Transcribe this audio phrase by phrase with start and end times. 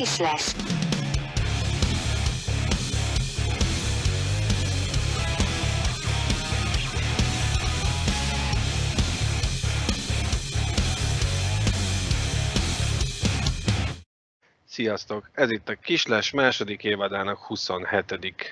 [0.00, 0.56] Kis lesz.
[14.64, 15.30] Sziasztok!
[15.32, 18.46] Ez itt a Kisles második évadának 27.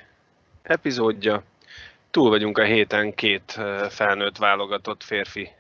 [0.63, 1.43] epizódja.
[2.11, 5.51] Túl vagyunk a héten két felnőtt válogatott férfi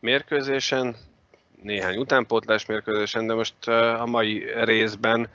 [0.00, 0.96] mérkőzésen,
[1.62, 5.28] néhány utánpótlás mérkőzésen, de most a mai részben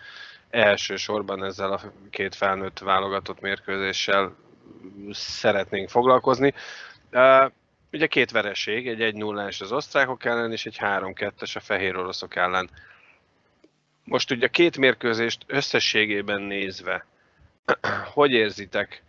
[0.49, 4.35] elsősorban ezzel a két felnőtt válogatott mérkőzéssel
[5.11, 6.53] szeretnénk foglalkozni.
[7.91, 12.35] Ugye két vereség, egy 1 0 az osztrákok ellen, és egy 3-2-es a fehér oroszok
[12.35, 12.69] ellen.
[14.03, 17.05] Most ugye a két mérkőzést összességében nézve,
[18.13, 19.03] hogy érzitek?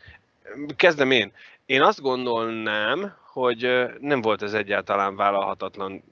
[0.76, 1.32] Kezdem én.
[1.66, 6.02] Én azt gondolnám, hogy nem volt ez egyáltalán vállalhatatlan,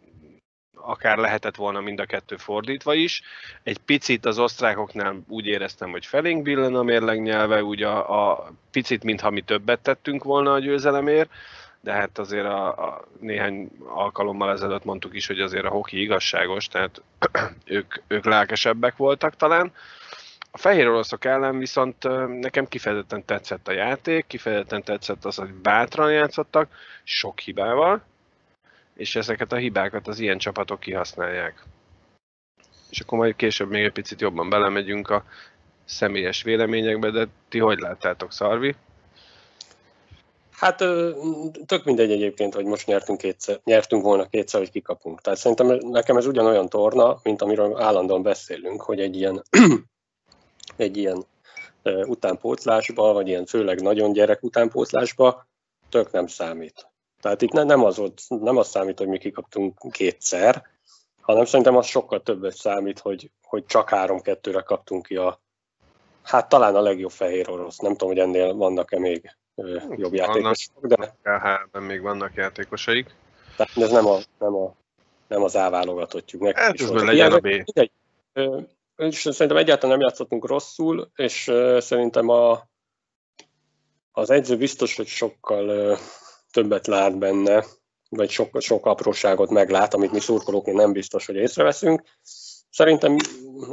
[0.81, 3.23] akár lehetett volna mind a kettő fordítva is.
[3.63, 8.53] Egy picit az osztrákoknál úgy éreztem, hogy felénk billen a mérleg nyelve, úgy a, a
[8.71, 11.31] picit, mintha mi többet tettünk volna a győzelemért,
[11.81, 16.67] de hát azért a, a néhány alkalommal ezelőtt mondtuk is, hogy azért a hoki igazságos,
[16.67, 17.03] tehát
[17.65, 19.73] ők, ők lelkesebbek voltak talán.
[20.51, 22.03] A fehér oroszok ellen viszont
[22.41, 26.69] nekem kifejezetten tetszett a játék, kifejezetten tetszett az, hogy bátran játszottak,
[27.05, 28.03] sok hibával,
[28.97, 31.65] és ezeket a hibákat az ilyen csapatok kihasználják.
[32.91, 35.25] És akkor majd később még egy picit jobban belemegyünk a
[35.85, 38.75] személyes véleményekbe, de ti hogy láttátok, Szarvi?
[40.51, 40.77] Hát
[41.67, 45.21] tök mindegy egyébként, hogy most nyertünk, kétszer, nyertünk volna kétszer, hogy kikapunk.
[45.21, 49.43] Tehát szerintem nekem ez ugyanolyan torna, mint amiről állandóan beszélünk, hogy egy ilyen,
[50.77, 51.25] egy ilyen
[51.83, 55.47] utánpótlásba, vagy ilyen főleg nagyon gyerek utánpótlásba
[55.89, 56.87] tök nem számít.
[57.27, 60.67] Tehát itt nem az, nem az számít, hogy mi kikaptunk kétszer,
[61.21, 65.41] hanem szerintem az sokkal többet számít, hogy, hogy csak három-kettőre kaptunk ki a,
[66.23, 67.79] hát talán a legjobb fehér orosz.
[67.79, 69.37] Nem tudom, hogy ennél vannak-e még
[69.97, 71.17] jobb játékosok, de...
[71.23, 73.15] KHL-ben még vannak játékosaik.
[73.57, 74.75] Tehát ez nem, a, nem, a,
[75.29, 76.57] nem az A válogatottjuk.
[76.57, 77.47] Hát ez legyen a B.
[77.47, 77.91] Mindegy.
[78.97, 82.69] És szerintem egyáltalán nem játszottunk rosszul, és szerintem a,
[84.13, 85.99] az edző biztos, hogy sokkal
[86.57, 87.65] többet lát benne,
[88.09, 92.03] vagy sok, sok apróságot meglát, amit mi szurkolóként nem biztos, hogy észreveszünk.
[92.71, 93.17] Szerintem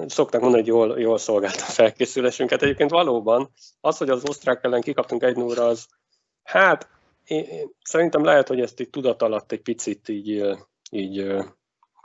[0.08, 2.62] szokták mondani, hogy jól, jól szolgált a felkészülésünket.
[2.62, 3.52] Egyébként valóban
[3.82, 5.88] az, hogy az osztrák ellen kikaptunk egy 0 az
[6.44, 6.90] hát
[7.24, 10.58] én, én, szerintem lehet, hogy ezt így tudat alatt egy picit így,
[10.92, 11.36] így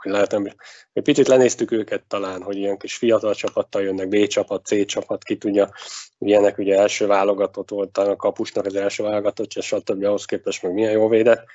[0.03, 0.33] hogy lehet,
[0.93, 5.23] egy picit lenéztük őket talán, hogy ilyen kis fiatal csapattal jönnek, B csapat, C csapat,
[5.23, 5.69] ki tudja,
[6.17, 10.03] ilyenek ugye első válogatott volt, a kapusnak az első válogatott, és stb.
[10.03, 11.45] ahhoz képest meg milyen jó védett.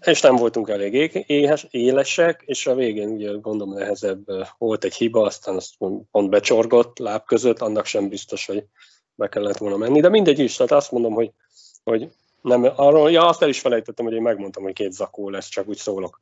[0.00, 4.24] És nem voltunk elég éhes, élesek, és a végén ugye gondolom nehezebb
[4.58, 5.76] volt egy hiba, aztán azt
[6.10, 8.64] pont becsorgott láb között, annak sem biztos, hogy
[9.14, 11.32] be kellett volna menni, de mindegy is, tehát azt mondom, hogy,
[11.84, 12.10] hogy
[12.42, 15.68] nem, arról, ja, azt el is felejtettem, hogy én megmondtam, hogy két zakó lesz, csak
[15.68, 16.20] úgy szólok,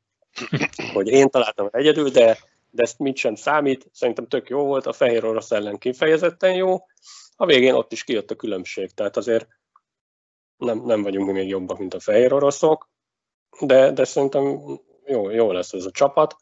[0.93, 2.39] hogy én találtam egyedül, de,
[2.71, 6.87] de ezt mit sem számít, szerintem tök jó volt, a fehér orosz ellen kifejezetten jó,
[7.37, 9.49] a végén ott is kijött a különbség, tehát azért
[10.57, 12.89] nem, nem vagyunk még jobbak, mint a fehér oroszok,
[13.61, 14.61] de, de szerintem
[15.07, 16.37] jó, jó lesz ez a csapat.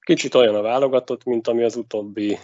[0.00, 2.38] Kicsit olyan a válogatott, mint ami az utóbbi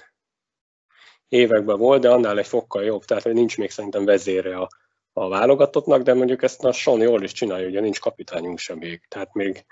[1.28, 4.68] években volt, de annál egy fokkal jobb, tehát hogy nincs még szerintem vezére a,
[5.12, 9.06] a válogatottnak, de mondjuk ezt a Son jól is csinálja, ugye nincs kapitányunk sem még,
[9.08, 9.64] tehát még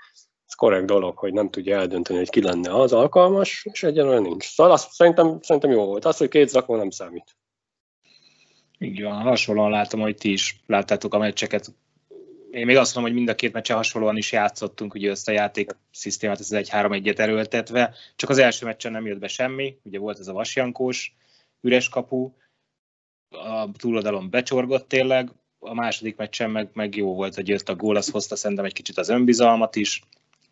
[0.55, 4.45] korrekt dolog, hogy nem tudja eldönteni, hogy ki lenne az alkalmas, és egyenlően nincs.
[4.45, 6.05] Szóval azt szerintem, szerintem jó volt.
[6.05, 7.35] Az, hogy két zakó nem számít.
[8.79, 11.73] Így van, hasonlóan látom, hogy ti is láttátok a meccseket.
[12.51, 15.31] Én még azt mondom, hogy mind a két meccsen hasonlóan is játszottunk, ugye ezt a
[15.31, 19.99] játék szisztémát, ez egy 3-1-et erőltetve, csak az első meccsen nem jött be semmi, ugye
[19.99, 21.15] volt ez a vasjankós
[21.61, 22.31] üres kapu,
[23.29, 27.95] a túloldalon becsorgott tényleg, a második meccsen meg, meg jó volt, hogy jött a gól,
[27.95, 30.01] az hozta szerintem egy kicsit az önbizalmat is,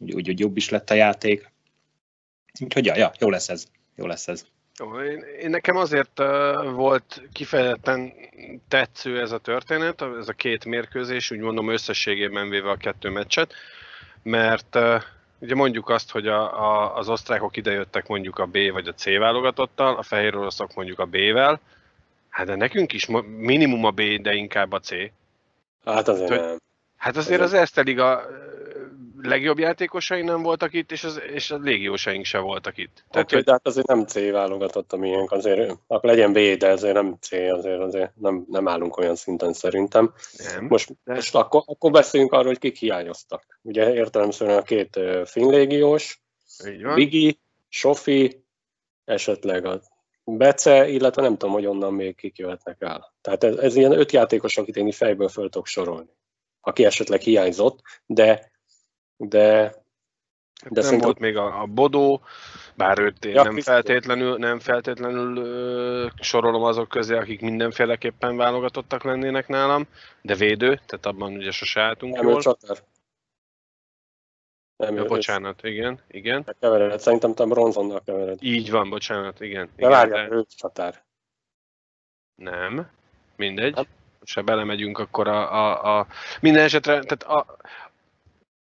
[0.01, 1.51] úgy, úgy, úgy jobb is lett a játék.
[2.59, 3.67] Úgyhogy ja, ja, jó lesz ez.
[3.95, 4.45] Jó lesz ez.
[5.07, 8.13] Én, én nekem azért uh, volt kifejezetten
[8.67, 13.53] tetsző ez a történet, ez a két mérkőzés, úgy mondom összességében véve a kettő meccset,
[14.23, 15.01] mert uh,
[15.39, 19.05] ugye mondjuk azt, hogy a, a, az osztrákok idejöttek mondjuk a B vagy a C
[19.05, 21.59] válogatottal, a fehér oroszok mondjuk a B-vel,
[22.29, 23.07] hát de nekünk is
[23.37, 24.89] minimum a B, de inkább a C.
[25.85, 26.57] Hát azért nem.
[26.97, 28.25] Hát azért az Erste Liga
[29.23, 33.03] legjobb játékosai nem voltak itt, és, az, és a légiósaink se voltak itt.
[33.09, 33.43] Tehát, okay, hogy...
[33.43, 37.17] de hát azért nem C válogatott a miénk, azért akkor legyen B, de azért nem
[37.21, 40.13] C, azért, azért nem, nem állunk olyan szinten szerintem.
[40.53, 40.65] Nem.
[40.65, 41.13] Most, de...
[41.13, 43.59] most akkor, akkor beszéljünk arról, hogy kik hiányoztak.
[43.61, 46.21] Ugye értelemszerűen a két finlégiós,
[46.95, 47.39] Bigi,
[47.69, 48.43] Sofi,
[49.05, 49.81] esetleg a
[50.23, 53.13] Bece, illetve nem tudom, hogy onnan még kik jöhetnek el.
[53.21, 56.09] Tehát ez, ez ilyen öt játékos, akit én fejből föl tudok sorolni,
[56.61, 58.50] aki esetleg hiányzott, de,
[59.21, 59.79] de
[60.61, 61.07] de nem szerintem...
[61.07, 62.21] volt még a, a Bodó,
[62.75, 69.03] bár őt én ja, nem, feltétlenül, nem feltétlenül ö, sorolom azok közé, akik mindenféleképpen válogatottak
[69.03, 69.87] lennének nálam,
[70.21, 72.41] de védő, tehát abban ugye sose álltunk nem, jól.
[72.41, 72.77] Csatár.
[74.75, 76.55] Nem, ja, bocsánat, igen, igen.
[76.59, 78.43] Kevered, szerintem te bronzonnal kevered.
[78.43, 79.65] Így van, bocsánat, igen.
[79.65, 80.35] De igen, várjál, de...
[80.35, 81.03] ő csatár.
[82.35, 82.89] Nem,
[83.35, 83.75] mindegy.
[83.75, 83.85] Nem.
[84.23, 86.07] Se belemegyünk akkor a, a, a...
[86.41, 87.57] Minden esetre, tehát a,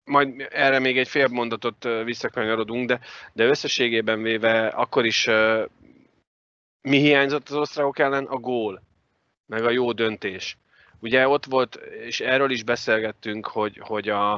[0.08, 3.00] majd erre még egy fél mondatot visszakanyarodunk, de,
[3.32, 5.28] de összességében véve akkor is
[6.81, 8.25] mi hiányzott az osztrákok ellen?
[8.25, 8.82] A gól,
[9.46, 10.56] meg a jó döntés.
[11.00, 11.75] Ugye ott volt,
[12.05, 14.32] és erről is beszélgettünk, hogy, hogy a,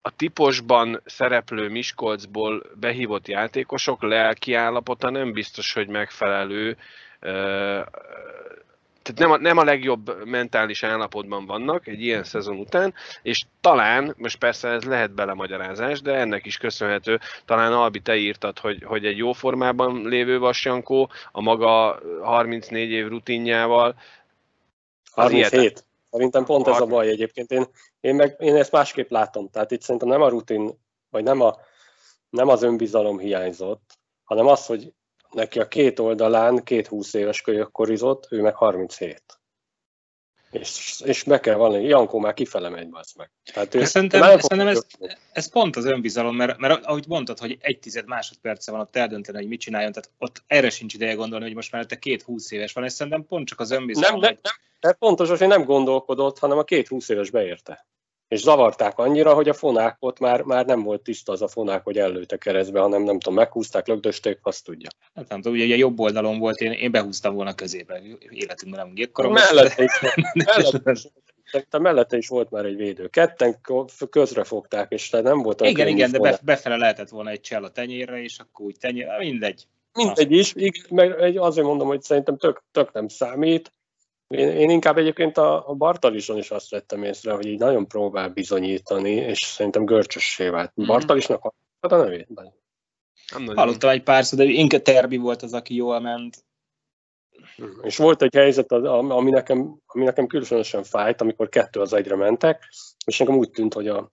[0.00, 6.76] a tiposban szereplő Miskolcból behívott játékosok lelki állapota nem biztos, hogy megfelelő
[9.02, 14.14] tehát nem a, nem a legjobb mentális állapotban vannak egy ilyen szezon után, és talán,
[14.18, 19.04] most persze ez lehet belemagyarázás, de ennek is köszönhető, talán Albi te írtad, hogy, hogy
[19.06, 23.94] egy jó formában lévő Vasjankó a maga 34 év rutinjával
[25.10, 25.60] 37.
[25.60, 27.50] Ilyet, Szerintem pont ez a baj egyébként.
[27.50, 27.66] Én,
[28.00, 29.48] én, meg, én ezt másképp látom.
[29.50, 30.78] Tehát itt szerintem nem a rutin,
[31.10, 31.56] vagy nem, a,
[32.30, 34.92] nem az önbizalom hiányzott, hanem az, hogy
[35.32, 39.22] neki a két oldalán két 20 éves kölyök korizott, ő meg 37.
[40.50, 43.30] És, és be kell valami, Jankó már kifele megy, az meg.
[43.52, 44.86] Tehát ő, szerintem, szerintem ez,
[45.32, 49.38] ez, pont az önbizalom, mert, mert ahogy mondtad, hogy egy tized másodperce van ott eldönteni,
[49.38, 52.50] hogy mit csináljon, tehát ott erre sincs ideje gondolni, hogy most már te két 20
[52.50, 54.20] éves van, és szerintem pont csak az önbizalom.
[54.20, 57.86] Nem, nem, nem, pontos, hogy nem gondolkodott, hanem a két 20 éves beérte
[58.32, 61.98] és zavarták annyira, hogy a fonákot már, már nem volt tiszta az a fonák, hogy
[61.98, 64.88] ellőtte keresztbe, hanem nem tudom, meghúzták, lögdösték, azt tudja.
[65.14, 69.32] Hát nem tudom, ugye jobb oldalon volt, én, én behúztam volna közébe, életünkben nem gépkorom.
[69.32, 70.00] Mellette is,
[71.52, 73.08] mellette, mellette is volt már egy védő.
[73.08, 73.60] Ketten
[74.10, 77.70] közre fogták, és nem volt Igen, igen, de be, befele lehetett volna egy csel a
[77.70, 79.66] tenyérre, és akkor úgy tenyér, mindegy.
[79.92, 80.54] Mindegy is,
[80.90, 83.72] meg azért mondom, hogy szerintem tök, tök nem számít,
[84.32, 88.28] én, én inkább egyébként a, a Bartalison is azt vettem észre, hogy így nagyon próbál
[88.28, 90.72] bizonyítani, és szerintem görcsössé vált.
[90.80, 90.88] Mm-hmm.
[90.88, 91.44] Bartalisnak
[91.80, 92.28] a nevét?
[93.54, 96.44] Hallottam egy párszor, de inkább Terbi volt az, aki jól ment.
[97.82, 102.68] És volt egy helyzet, ami nekem, ami nekem különösen fájt, amikor kettő az egyre mentek,
[103.06, 104.12] és nekem úgy tűnt, hogy a,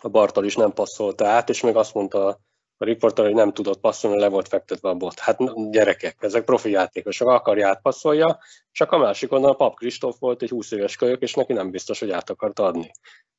[0.00, 2.40] a Bartal is nem passzolta át, és még azt mondta
[2.82, 5.18] a riporter, hogy nem tudott passzolni, le volt fektetve a bot.
[5.18, 8.38] Hát gyerekek, ezek profi játékosok, akarja átpasszolja,
[8.72, 11.70] csak a másik oldalon a Pap Kristóf volt egy 20 éves kölyök, és neki nem
[11.70, 12.90] biztos, hogy át akart adni.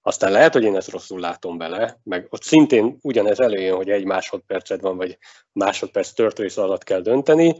[0.01, 4.06] Aztán lehet, hogy én ezt rosszul látom bele, meg ott szintén ugyanez előjön, hogy egy
[4.06, 5.18] másodperced van, vagy
[5.51, 7.57] másodperc tört alatt kell dönteni,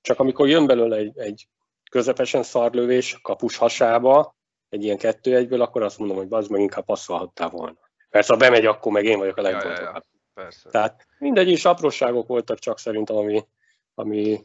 [0.00, 1.48] csak amikor jön belőle egy, egy
[1.90, 4.36] közepesen szarlövés kapus hasába,
[4.68, 7.78] egy ilyen kettő egyből, akkor azt mondom, hogy az meg inkább passzolhattál volna.
[8.10, 9.84] Persze, ha bemegy, akkor meg én vagyok a legfontosabb.
[9.84, 10.18] Ja, ja, ja.
[10.42, 10.70] Persze.
[10.70, 13.44] Tehát mindegy is apróságok voltak csak szerintem, ami...
[13.94, 14.44] ami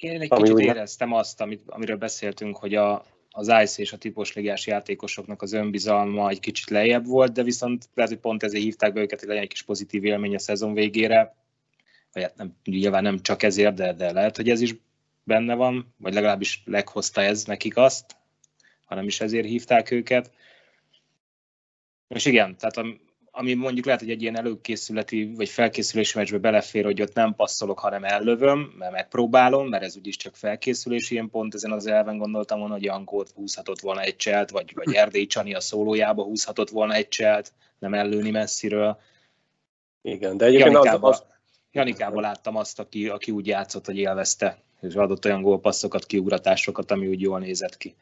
[0.00, 0.62] Én egy ami kicsit úgy...
[0.62, 5.52] éreztem azt, amit, amiről beszéltünk, hogy a, az ICE és a típus ligás játékosoknak az
[5.52, 9.28] önbizalma egy kicsit lejjebb volt, de viszont lehet, hogy pont ezért hívták be őket, hogy
[9.28, 11.36] legyen egy kis pozitív élmény a szezon végére.
[12.12, 14.74] Vagy hát nem, nyilván nem csak ezért, de, de lehet, hogy ez is
[15.24, 18.16] benne van, vagy legalábbis leghozta ez nekik azt,
[18.84, 20.30] hanem is ezért hívták őket.
[22.08, 22.86] És igen, tehát a,
[23.38, 27.78] ami mondjuk lehet, hogy egy ilyen előkészületi vagy felkészülési meccsbe belefér, hogy ott nem passzolok,
[27.78, 32.58] hanem ellövöm, mert megpróbálom, mert ez úgyis csak felkészülés, ilyen pont ezen az elven gondoltam
[32.58, 36.94] volna, hogy Jankót húzhatott volna egy cselt, vagy, vagy Erdély Csani a szólójába húzhatott volna
[36.94, 38.98] egy cselt, nem ellőni messziről.
[40.02, 41.26] Igen, de egyébként Janikába, az, az...
[41.72, 47.06] Janikába láttam azt, aki, aki úgy játszott, hogy élvezte, és adott olyan gólpasszokat, kiugratásokat, ami
[47.06, 47.96] úgy jól nézett ki.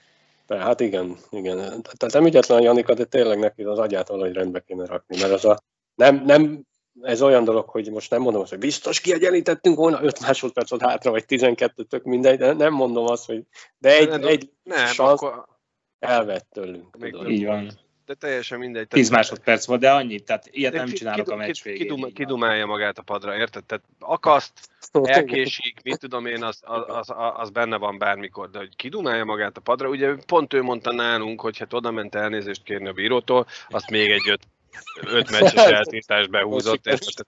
[0.48, 1.56] Hát igen, igen.
[1.56, 5.32] Tehát nem ügyetlen a Janika, de tényleg neki az agyát valahogy rendbe kéne rakni, mert
[5.32, 5.60] az a,
[5.94, 6.66] nem, nem,
[7.02, 11.10] ez olyan dolog, hogy most nem mondom azt, hogy biztos kiegyenlítettünk volna 5 másodpercet hátra,
[11.10, 13.42] vagy 12, tök mindegy, de nem mondom azt, hogy
[13.78, 15.44] de egy, nem, egy nem, sansz akkor...
[15.98, 16.96] elvett tőlünk.
[17.28, 18.88] Így van de teljesen mindegy.
[18.88, 21.80] 10 másodperc volt, de annyit, tehát ilyet nem csinálok a meccs végén.
[21.80, 23.64] Kidum, kidumálja magát a padra, érted?
[23.64, 24.52] Tehát akaszt,
[25.02, 29.56] elkésik, mit tudom én, az, az, az, az benne van bármikor, de hogy kidumálja magát
[29.56, 33.46] a padra, ugye pont ő mondta nálunk, hogy hát oda ment elnézést kérni a bírótól,
[33.68, 34.42] azt még egy öt,
[35.00, 37.26] öt meccses eltiltást behúzott, érted?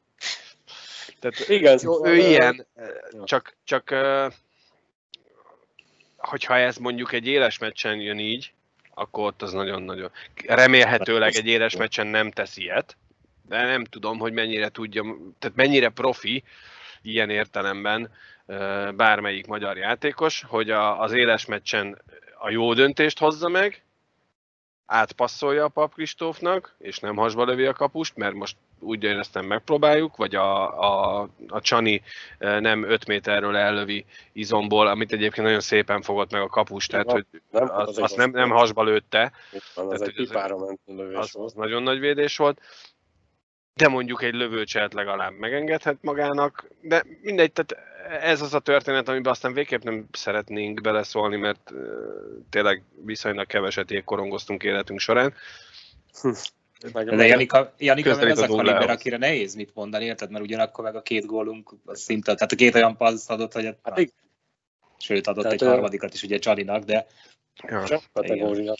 [1.20, 2.66] Tehát Igen, ő ilyen,
[3.24, 3.94] csak, csak
[6.16, 8.52] hogyha ez mondjuk egy éles meccsen jön így,
[8.98, 10.10] akkor ott az nagyon-nagyon...
[10.46, 12.96] Remélhetőleg egy éres meccsen nem tesz ilyet,
[13.48, 15.02] de nem tudom, hogy mennyire tudja,
[15.38, 16.44] tehát mennyire profi,
[17.02, 18.10] ilyen értelemben
[18.96, 22.02] bármelyik magyar játékos, hogy a, az éles meccsen
[22.38, 23.82] a jó döntést hozza meg,
[24.86, 30.16] átpasszolja a Pap Kristófnak, és nem hasba lövi a kapust, mert most úgy éreztem megpróbáljuk,
[30.16, 32.02] vagy a, a, a Csani
[32.38, 37.26] nem 5 méterről ellövi izomból, amit egyébként nagyon szépen fogott meg a kapust, tehát hogy
[37.50, 39.32] nem, az, az azt nem, nem hasba lőtte.
[39.74, 41.46] Van, az egy pipára ment lövés az, volt.
[41.46, 42.60] Az nagyon nagy védés volt
[43.78, 47.88] de mondjuk egy lövőcselt legalább megengedhet magának, de mindegy, tehát
[48.22, 51.72] ez az a történet, amiben aztán végképp nem szeretnénk beleszólni, mert
[52.50, 55.34] tényleg viszonylag keveset jégkorongoztunk életünk során.
[56.92, 60.30] De Janika, Janika meg az a kaliber, akire nehéz mit mondani, érted?
[60.30, 63.96] Mert ugyanakkor meg a két gólunk szinte, tehát a két olyan passz adott, hogy hát,
[63.96, 64.04] na,
[64.98, 67.06] sőt adott tehát egy harmadikat is ugye Csaninak, de
[67.68, 67.84] ja.
[67.84, 68.74] Csak kategória.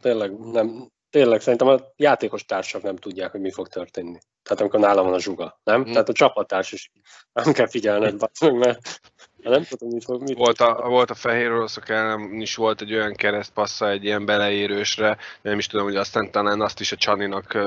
[0.00, 4.18] Tényleg nem, tényleg szerintem a játékos társak nem tudják, hogy mi fog történni.
[4.42, 5.82] Tehát amikor nálam van a zsuga, nem?
[5.82, 5.92] Hmm.
[5.92, 6.90] Tehát a csapattárs is
[7.32, 8.88] nem kell figyelned, mert
[9.42, 10.08] nem tudom, mit.
[10.08, 14.24] Mit volt, a, volt a fehér oroszok ellen is volt egy olyan keresztpassza egy ilyen
[14.24, 17.58] beleérősre, nem is tudom, hogy aztán talán azt is a Csaninak,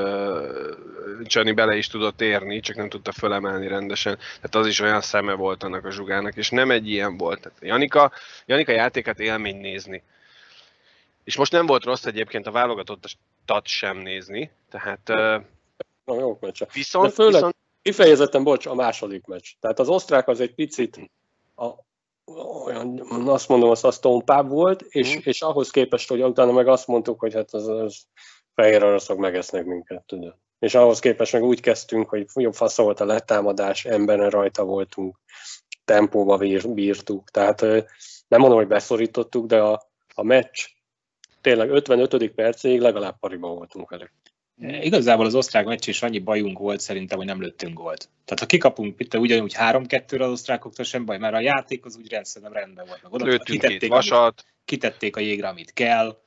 [1.24, 4.16] Csani bele is tudott érni, csak nem tudta fölemelni rendesen.
[4.16, 7.42] Tehát az is olyan szeme volt annak a zsugának, és nem egy ilyen volt.
[7.42, 8.12] Tehát Janika,
[8.46, 10.04] Janika játékát élmény nézni.
[11.24, 15.08] És most nem volt rossz egyébként a válogatottat sem nézni, tehát...
[16.06, 16.40] Na, jó.
[16.74, 17.56] Viszont, De főleg, viszont...
[17.82, 19.50] kifejezetten, bocs, a második meccs.
[19.60, 21.00] Tehát az osztrák az egy picit
[21.56, 21.74] a,
[22.66, 25.20] olyan, azt mondom, az, az tompább volt, és, mm.
[25.24, 28.06] és ahhoz képest, hogy utána meg azt mondtuk, hogy hát az, az
[28.54, 30.36] fehér oroszok megesznek minket, tudod.
[30.60, 35.20] És ahhoz képest meg úgy kezdtünk, hogy jobb fasz volt a letámadás, emberen rajta voltunk,
[35.86, 36.38] tempóba
[36.74, 37.30] bírtuk.
[37.30, 37.62] Tehát
[38.28, 40.66] nem mondom, hogy beszorítottuk, de a, a meccs
[41.42, 42.32] tényleg 55.
[42.32, 44.12] percig legalább pariba voltunk velük.
[44.58, 48.10] Igazából az osztrák meccs is annyi bajunk volt szerintem, hogy nem lőttünk gólt.
[48.26, 52.10] Tehát ha kikapunk itt ugyanúgy 3-2-re az osztrákoktól sem baj, mert a játék az úgy
[52.10, 53.04] rendszerűen rendben volt.
[53.04, 54.22] Meg oda, Lőttünk kitették, vasat.
[54.22, 56.18] Amit, kitették a jégre, amit kell,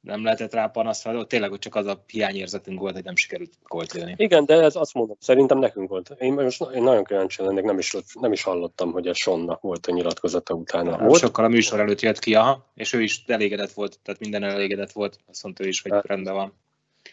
[0.00, 3.92] nem lehetett rá panaszolni, tényleg hogy csak az a hiányérzetünk volt, hogy nem sikerült gólt
[3.92, 4.14] lőni.
[4.16, 6.14] Igen, de ez azt mondom, szerintem nekünk volt.
[6.18, 9.86] Én most én nagyon kíváncsi lennék, nem is, nem is hallottam, hogy a Sonnak volt
[9.86, 10.96] a nyilatkozata utána.
[10.96, 11.20] Nem, volt?
[11.20, 14.92] Sokkal a műsor előtt jött ki, aha, és ő is elégedett volt, tehát minden elégedett
[14.92, 16.54] volt, azt mondta ő is, hogy hát, rendben van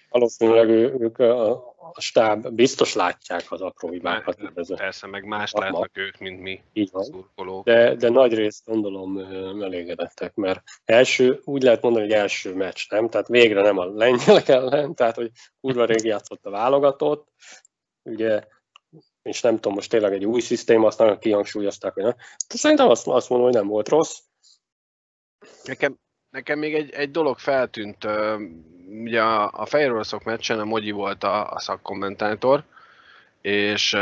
[0.10, 1.52] valószínűleg ő, ők a,
[1.94, 4.38] a stáb biztos látják az apró hibákat.
[4.76, 7.04] Persze, meg más látnak ők, mint mi Így van.
[7.04, 7.66] szurkolók.
[7.66, 9.18] De, de nagy részt gondolom
[9.62, 13.10] elégedettek, mert első, úgy lehet mondani, hogy első meccs, nem?
[13.10, 15.32] Tehát végre nem a lengyelek ellen, tehát hogy
[15.62, 17.28] kurva rég játszott a válogatott,
[18.04, 18.44] ugye
[19.22, 22.16] és nem tudom, most tényleg egy új szisztém, azt nagyon kihangsúlyozták, hogy nem.
[22.48, 24.20] De szerintem azt, azt mondom, hogy nem volt rossz.
[25.64, 26.00] Nekem,
[26.36, 28.08] nekem még egy, egy dolog feltűnt
[28.88, 32.64] ugye a, a Fehér Oroszok meccsen a Mogyi volt a, a szakkommentátor,
[33.42, 33.98] és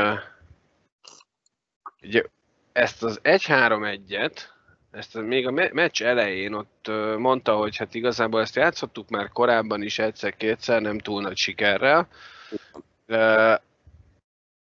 [2.02, 2.24] ugye
[2.72, 4.38] ezt az 1-3-1-et,
[4.92, 10.00] ezt még a meccs elején ott mondta, hogy hát igazából ezt játszottuk már korábban is
[10.00, 12.08] egyszer-kétszer, nem túl nagy sikerrel.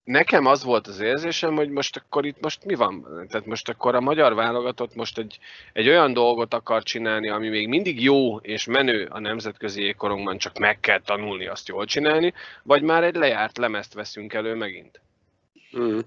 [0.08, 3.26] Nekem az volt az érzésem, hogy most akkor itt most mi van?
[3.30, 5.40] Tehát most akkor a magyar válogatott most egy,
[5.74, 10.58] egy olyan dolgot akar csinálni, ami még mindig jó és menő a nemzetközi ékorongban, csak
[10.58, 12.34] meg kell tanulni azt jól csinálni,
[12.64, 15.02] vagy már egy lejárt lemezt veszünk elő megint?
[15.78, 16.00] Mm.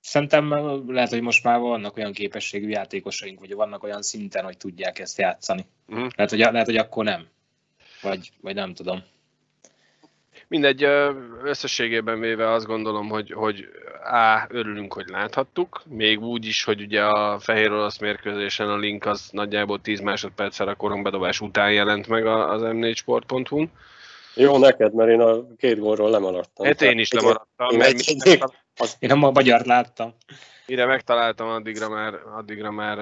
[0.00, 0.50] Szerintem
[0.92, 5.18] lehet, hogy most már vannak olyan képességű játékosaink, vagy vannak olyan szinten, hogy tudják ezt
[5.18, 5.66] játszani.
[5.94, 6.06] Mm.
[6.16, 7.26] Lehet, hogy, lehet, hogy akkor nem.
[8.02, 9.02] Vagy, vagy nem tudom.
[10.50, 10.86] Mindegy,
[11.42, 13.68] összességében véve azt gondolom, hogy, hogy
[14.04, 19.06] A, örülünk, hogy láthattuk, még úgy is, hogy ugye a fehér orosz mérkőzésen a link
[19.06, 23.66] az nagyjából 10 másodperccel a korongbedobás után jelent meg az m4sport.hu.
[24.34, 26.66] Jó neked, mert én a két gólról lemaradtam.
[26.66, 27.70] Hát én is lemaradtam.
[27.70, 28.18] Én, egy,
[28.76, 28.96] az...
[28.98, 30.14] én nem a magyart láttam.
[30.66, 32.98] Mire megtaláltam, addigra már, addigra már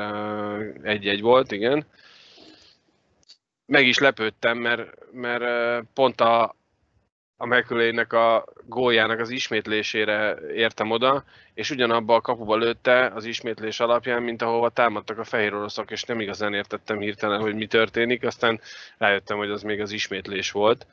[0.83, 1.87] egy-egy volt, igen.
[3.67, 5.45] Meg is lepődtem, mert, mert
[5.95, 6.57] pont a,
[7.41, 13.81] a McCulley-nek a góljának az ismétlésére értem oda, és ugyanabba a kapuba lőtte az ismétlés
[13.81, 18.25] alapján, mint ahova támadtak a fehér oroszok, és nem igazán értettem hirtelen, hogy mi történik,
[18.25, 18.61] aztán
[18.97, 20.87] rájöttem, hogy az még az ismétlés volt.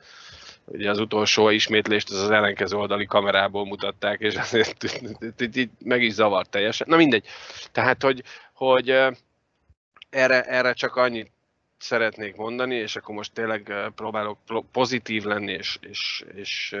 [0.64, 4.84] Ugye az utolsó ismétlést az, az ellenkező oldali kamerából mutatták, és azért
[5.84, 6.86] meg is zavart teljesen.
[6.90, 7.26] Na mindegy.
[7.72, 8.22] Tehát, hogy,
[8.52, 8.90] hogy
[10.10, 11.30] erre, erre csak annyit
[11.78, 14.38] szeretnék mondani, és akkor most tényleg próbálok
[14.72, 16.76] pozitív lenni, és, és, és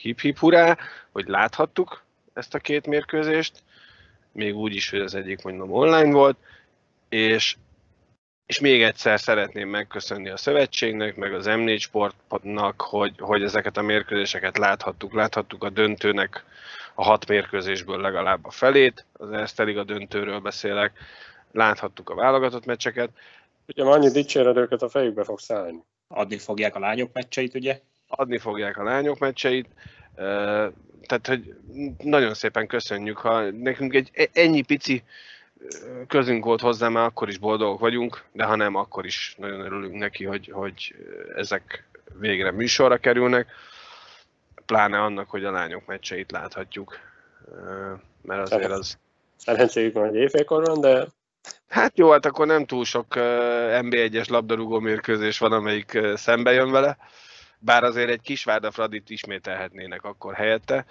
[0.00, 0.76] hip-hip hurrá,
[1.10, 2.02] hogy láthattuk
[2.34, 3.62] ezt a két mérkőzést,
[4.32, 6.36] még úgy is, hogy az egyik mondom online volt,
[7.08, 7.56] és
[8.48, 13.82] és még egyszer szeretném megköszönni a szövetségnek, meg az M4 Sportnak, hogy, hogy ezeket a
[13.82, 15.12] mérkőzéseket láthattuk.
[15.12, 16.44] Láthattuk a döntőnek
[16.94, 20.92] a hat mérkőzésből legalább a felét, az a döntőről beszélek,
[21.52, 23.10] láthattuk a válogatott meccseket.
[23.68, 25.82] Ugye annyi dicséredőket a fejükbe fog szállni.
[26.08, 27.80] Adni fogják a lányok meccseit, ugye?
[28.08, 29.68] Adni fogják a lányok meccseit.
[31.06, 31.54] Tehát, hogy
[31.98, 35.02] nagyon szépen köszönjük, ha nekünk egy e-, ennyi pici
[36.06, 39.94] közünk volt hozzá, már akkor is boldogok vagyunk, de ha nem, akkor is nagyon örülünk
[39.94, 40.94] neki, hogy, hogy
[41.36, 43.46] ezek végre műsorra kerülnek,
[44.66, 46.98] pláne annak, hogy a lányok meccseit láthatjuk,
[48.22, 48.98] mert azért az...
[49.36, 51.06] Szerencséjük van, hogy éjfélkor van, de...
[51.68, 53.06] Hát jó, hát akkor nem túl sok
[53.80, 56.96] NB1-es labdarúgó mérkőzés van, amelyik szembe jön vele,
[57.58, 60.86] bár azért egy Kisvárda Fradit ismételhetnének akkor helyette,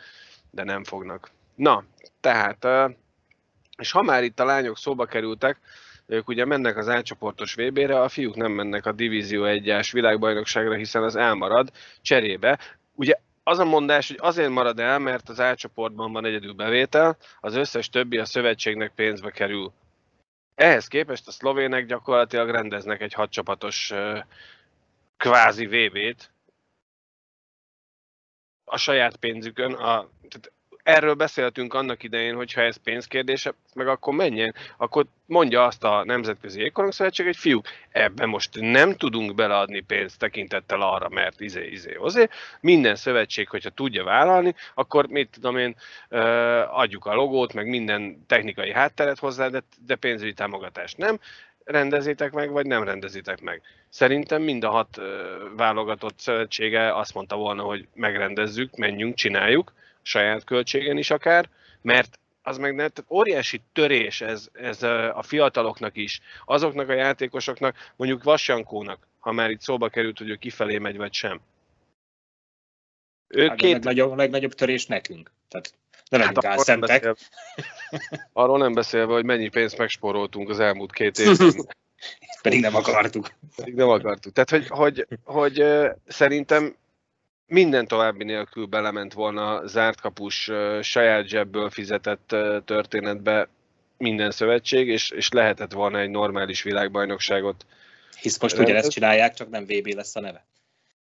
[0.51, 1.29] de nem fognak.
[1.55, 1.83] Na,
[2.19, 2.67] tehát
[3.77, 5.59] és ha már itt a lányok szóba kerültek,
[6.05, 11.03] ők ugye mennek az átcsoportos VB-re, a fiúk nem mennek a Divízió 1-es világbajnokságra, hiszen
[11.03, 11.71] az elmarad
[12.01, 12.59] cserébe.
[12.95, 17.55] Ugye az a mondás, hogy azért marad el, mert az átcsoportban van egyedül bevétel, az
[17.55, 19.73] összes többi a szövetségnek pénzbe kerül.
[20.57, 23.93] Ehhez képest a szlovének gyakorlatilag rendeznek egy hatcsapatos
[25.17, 26.31] kvázi VB-t
[28.63, 30.51] a saját pénzükön, a, tehát
[30.87, 36.03] erről beszéltünk annak idején, hogy ha ez pénzkérdése, meg akkor menjen, akkor mondja azt a
[36.05, 41.67] Nemzetközi Ékorong Szövetség, hogy fiúk, ebben most nem tudunk beleadni pénzt tekintettel arra, mert izé,
[41.67, 42.33] izé, azért.
[42.59, 45.75] Minden szövetség, hogyha tudja vállalni, akkor mit tudom én,
[46.71, 51.19] adjuk a logót, meg minden technikai hátteret hozzá, de, de pénzügyi támogatást nem
[51.63, 53.61] rendezitek meg, vagy nem rendezitek meg.
[53.89, 55.01] Szerintem mind a hat
[55.55, 59.73] válogatott szövetsége azt mondta volna, hogy megrendezzük, menjünk, csináljuk,
[60.07, 61.49] saját költségen is akár,
[61.81, 64.83] mert az meg nem, óriási törés ez, ez
[65.13, 70.35] a fiataloknak is, azoknak a játékosoknak, mondjuk Vasjankónak, ha már itt szóba került, hogy ő
[70.35, 71.41] kifelé megy, vagy sem.
[73.27, 73.69] Ő hát két...
[73.69, 75.31] a, legnagyobb, a legnagyobb törés nekünk.
[75.47, 75.73] Tehát
[76.09, 77.03] ne legyünk hát álszentek.
[77.03, 77.15] Nem
[78.33, 81.67] arról nem beszélve, hogy mennyi pénzt megspóroltunk az elmúlt két évben.
[82.41, 83.33] Pedig nem akartuk.
[83.55, 84.33] Pedig nem akartuk.
[84.33, 85.65] Tehát, hogy, hogy, hogy
[86.07, 86.75] szerintem
[87.47, 93.47] minden további nélkül belement volna zárt kapus, saját zsebből fizetett történetbe
[93.97, 97.65] minden szövetség, és, és lehetett volna egy normális világbajnokságot.
[98.21, 100.45] Hisz most ugyanezt csinálják, csak nem VB lesz a neve.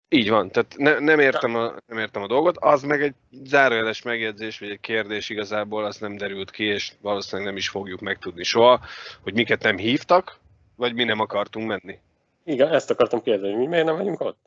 [0.09, 2.57] Így van, tehát ne, nem, értem a, nem értem a dolgot.
[2.61, 7.47] Az meg egy zárójeles megjegyzés, vagy egy kérdés igazából, az nem derült ki, és valószínűleg
[7.47, 8.81] nem is fogjuk megtudni soha,
[9.23, 10.39] hogy miket nem hívtak,
[10.77, 11.99] vagy mi nem akartunk menni.
[12.45, 14.39] Igen, ezt akartam kérdezni, mi miért nem vagyunk ott?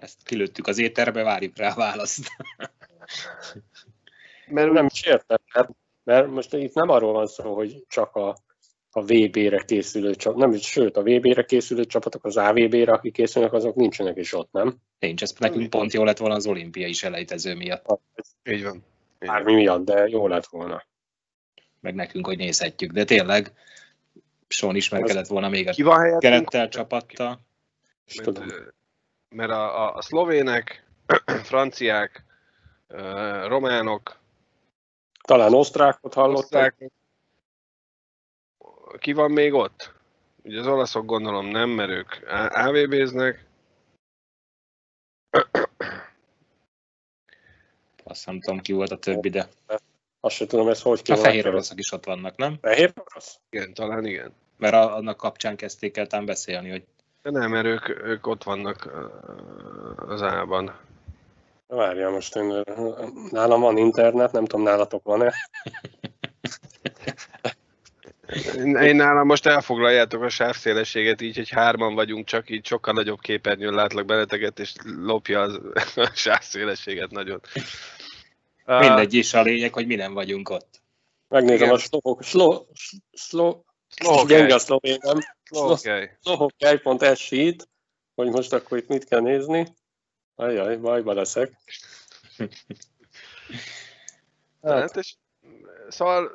[0.00, 2.28] Ezt kilőttük az éterbe, várjuk rá a választ.
[4.46, 5.70] mert nem is értem, mert,
[6.04, 8.36] mert most itt nem arról van szó, hogy csak a,
[8.90, 13.74] a VB-re készülő csapatok, nem, sőt, a VB-re készülő csapatok, az AVB-re, akik készülnek, azok
[13.74, 14.76] nincsenek is ott, nem?
[14.98, 18.00] Nincs, ez nekünk pont jó lett volna az olimpiai selejtező miatt.
[18.44, 18.84] Így van.
[19.18, 20.82] Bármi miatt, de jó lett volna.
[21.80, 23.52] Meg nekünk, hogy nézhetjük, de tényleg
[24.48, 27.40] Son ismerkedett volna még a kerettel csapattal.
[28.22, 28.46] Tudom
[29.28, 30.84] mert a, a, a szlovének,
[31.50, 32.24] franciák,
[33.46, 34.18] románok,
[35.28, 36.42] talán osztrákot hallottak.
[36.44, 36.90] Osztrák.
[38.98, 39.92] Ki van még ott?
[40.42, 42.08] Ugye az olaszok gondolom nem, mert ők
[42.48, 43.46] AVB-znek.
[48.04, 49.48] Azt nem tudom, ki volt a többi, de...
[50.20, 52.58] Azt sem tudom, ez hogy ki A fehér oroszok is ott vannak, nem?
[52.60, 53.38] Fehér orosz?
[53.50, 54.34] Igen, talán igen.
[54.56, 56.84] Mert annak kapcsán kezdték el beszélni, hogy
[57.30, 58.90] nem, mert ők, ők ott vannak
[59.96, 60.76] az ában.
[61.66, 62.62] Várja, most én,
[63.30, 65.34] nálam van internet, nem tudom, nálatok van-e?
[68.82, 73.74] Én nálam most elfoglaljátok a sávszélességet, így, hogy hárman vagyunk, csak így sokkal nagyobb képernyőn
[73.74, 75.60] látlak benneteket, és lopja az,
[75.96, 77.40] a sávszélességet nagyon.
[78.64, 80.82] Mindegy is a lényeg, hogy mi nem vagyunk ott.
[81.28, 81.74] Megnézem Igen.
[81.74, 82.66] a szló, szló,
[83.12, 83.64] szló,
[84.04, 85.18] szló, gyenge a szlovénem.
[86.20, 87.68] Szlohokai.es sheet,
[88.14, 89.66] hogy most akkor itt mit kell nézni.
[90.34, 91.50] Ajaj, bajba leszek.
[94.62, 95.14] Hát, és
[95.88, 96.30] szóval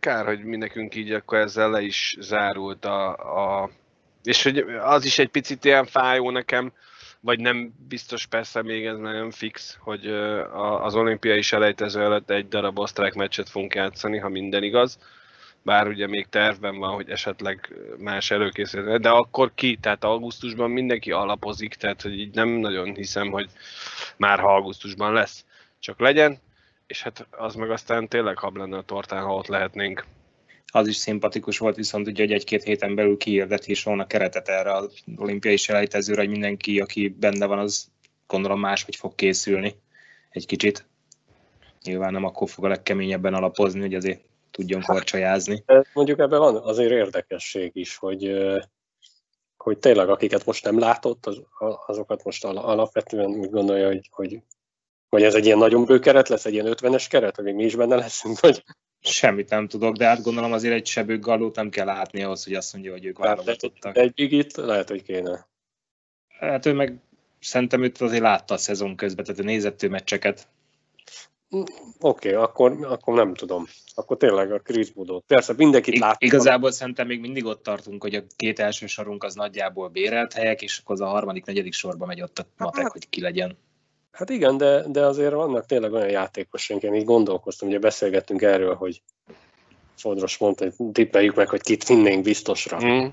[0.00, 3.08] kár, hogy mi nekünk így akkor ezzel le is zárult a,
[3.62, 3.70] a
[4.22, 6.72] és hogy az is egy picit ilyen fájó nekem,
[7.20, 10.06] vagy nem biztos persze még ez nagyon fix, hogy
[10.80, 14.98] az olimpiai selejtező előtt egy darab osztrák meccset fogunk játszani, ha minden igaz
[15.62, 21.12] bár ugye még tervben van, hogy esetleg más előkészítene, de akkor ki, tehát augusztusban mindenki
[21.12, 23.48] alapozik, tehát hogy így nem nagyon hiszem, hogy
[24.16, 25.44] már ha augusztusban lesz,
[25.78, 26.38] csak legyen,
[26.86, 30.04] és hát az meg aztán tényleg hab lenne a tortán, ha ott lehetnénk.
[30.72, 35.02] az is szimpatikus volt, viszont ugye, hogy egy-két héten belül kiirdetés volna keretet erre az
[35.16, 37.90] olimpiai selejtezőre, hogy mindenki, aki benne van, az
[38.26, 39.74] gondolom máshogy fog készülni
[40.30, 40.86] egy kicsit.
[41.82, 44.20] Nyilván nem akkor fog a legkeményebben alapozni, hogy azért
[44.50, 45.64] tudjon korcsajázni.
[45.94, 48.32] Mondjuk ebben van azért érdekesség is, hogy,
[49.56, 51.42] hogy tényleg akiket most nem látott, az,
[51.86, 54.42] azokat most alapvetően úgy gondolja, hogy, hogy
[55.10, 57.64] vagy ez egy ilyen nagyon bő keret lesz, egy ilyen 50-es keret, hogy még mi
[57.64, 58.64] is benne leszünk, vagy...
[59.02, 62.54] Semmit nem tudok, de hát gondolom azért egy sebő galót nem kell látni ahhoz, hogy
[62.54, 63.96] azt mondja, hogy ők válogatottak.
[63.96, 65.48] Egy bigit lehet, hogy kéne.
[66.28, 67.00] Hát ő meg
[67.40, 70.48] szerintem őt azért látta a szezon közben, tehát nézett ő meccseket.
[71.50, 71.68] Oké,
[72.00, 73.66] okay, akkor, akkor nem tudom.
[73.94, 75.24] Akkor tényleg a Chris Budot.
[75.26, 76.22] Persze mindenkit láttuk.
[76.22, 80.62] Igazából szerintem még mindig ott tartunk, hogy a két első sorunk az nagyjából bérelt helyek,
[80.62, 83.58] és akkor az a harmadik, negyedik sorba megy ott a matek, hát, hogy ki legyen.
[84.10, 88.74] Hát igen, de, de azért vannak tényleg olyan játékosunk, én így gondolkoztam, ugye beszélgettünk erről,
[88.74, 89.02] hogy
[89.96, 92.84] Fodros mondta, hogy tippeljük meg, hogy kit vinnénk biztosra.
[92.84, 93.06] Mm.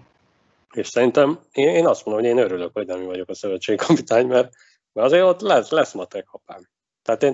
[0.74, 4.54] És szerintem én, én azt mondom, hogy én örülök, hogy nem vagyok a szövetségkapitány, mert,
[4.94, 6.70] mert azért ott lesz, lesz matek apám.
[7.04, 7.34] Tehát én,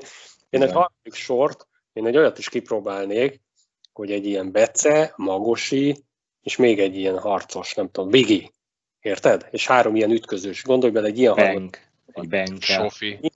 [0.54, 3.42] én egy harmadik sort, én egy olyat is kipróbálnék,
[3.94, 6.04] hogy egy ilyen Bece, Magosi,
[6.42, 8.52] és még egy ilyen harcos, nem tudom, Bigi.
[9.00, 9.48] Érted?
[9.52, 10.64] És három ilyen ütközős.
[10.64, 11.92] Gondolj bele egy ilyen Bank.
[12.06, 12.62] Egy bank.
[12.62, 13.32] Sofi.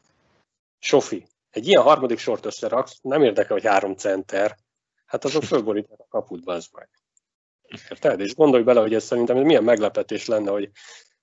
[0.79, 1.27] Sofi.
[1.49, 4.57] Egy ilyen harmadik sort összeraksz, nem érdekel, hogy három center,
[5.05, 6.89] hát azok fölborítják a kaput, az meg.
[7.89, 8.19] Érted?
[8.19, 10.69] És gondolj bele, hogy ez szerintem milyen meglepetés lenne, hogy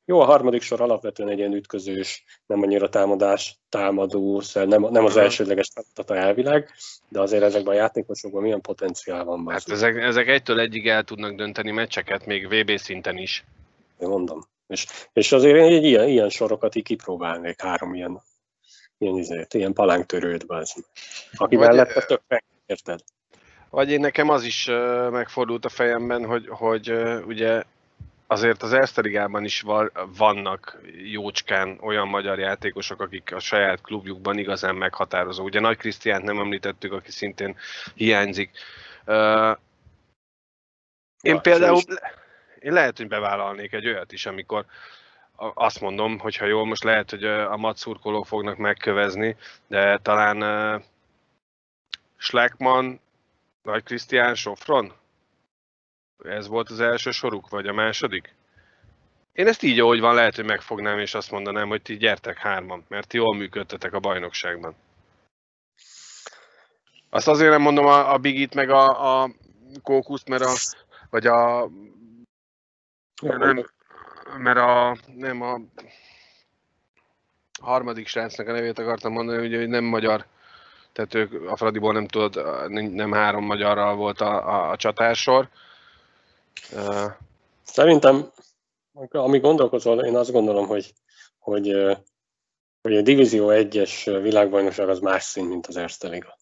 [0.07, 5.05] jó, a harmadik sor alapvetően egy ilyen ütközős, nem annyira támadás, támadó, szóval nem, nem
[5.05, 6.71] az elsődleges feladata elvileg,
[7.09, 9.55] de azért ezekben a játékosokban milyen potenciál van már.
[9.55, 13.45] Hát ezek, ezek egytől egyig el tudnak dönteni meccseket, még VB szinten is.
[13.99, 14.41] Én mondom.
[14.67, 18.23] És, és azért én egy ilyen, ilyen sorokat így kipróbálnék, három ilyen,
[18.99, 22.23] ilyen, izét, ilyen palánktörőt, aki Vagy, mellett a tök
[22.67, 23.01] érted?
[23.71, 24.67] Vagy én nekem az is
[25.11, 26.93] megfordult a fejemben, hogy, hogy
[27.27, 27.63] ugye
[28.27, 29.65] azért az Erste is
[30.17, 35.45] vannak jócskán olyan magyar játékosok, akik a saját klubjukban igazán meghatározó.
[35.45, 37.57] Ugye Nagy Krisztiánt nem említettük, aki szintén
[37.95, 38.51] hiányzik.
[39.07, 39.57] Uh,
[41.21, 41.81] én ja, például,
[42.59, 44.65] én lehet, hogy bevállalnék egy olyat is, amikor
[45.37, 50.83] azt mondom, hogy ha jól, most lehet, hogy a matszurkolók fognak megkövezni, de talán uh,
[52.17, 53.01] Schleckman,
[53.63, 54.93] Nagy Krisztián, Sofron?
[56.19, 58.35] Ez volt az első soruk, vagy a második?
[59.33, 62.85] Én ezt így, ahogy van, lehet, hogy megfognám, és azt mondanám, hogy ti gyertek hárman,
[62.89, 64.75] mert ti jól működtetek a bajnokságban.
[67.11, 69.31] Azt azért nem mondom a, a Bigit, meg a, a
[69.83, 70.53] Kókuszt, mert a,
[71.11, 71.69] vagy a,
[73.23, 73.67] nem,
[74.39, 75.61] mert a, nem a
[77.61, 80.27] harmadik srácnak a nevét akartam mondani, ugye, hogy nem magyar,
[80.93, 85.49] tehát ők a Fradiból nem tudod, nem három magyarral volt a, a, a csatársor,
[87.63, 88.31] Szerintem,
[89.11, 90.95] ami gondolkozol, én azt gondolom, hogy,
[91.39, 91.73] hogy,
[92.83, 96.39] hogy a Divízió 1-es világbajnokság az más szint, mint az Erste Liga.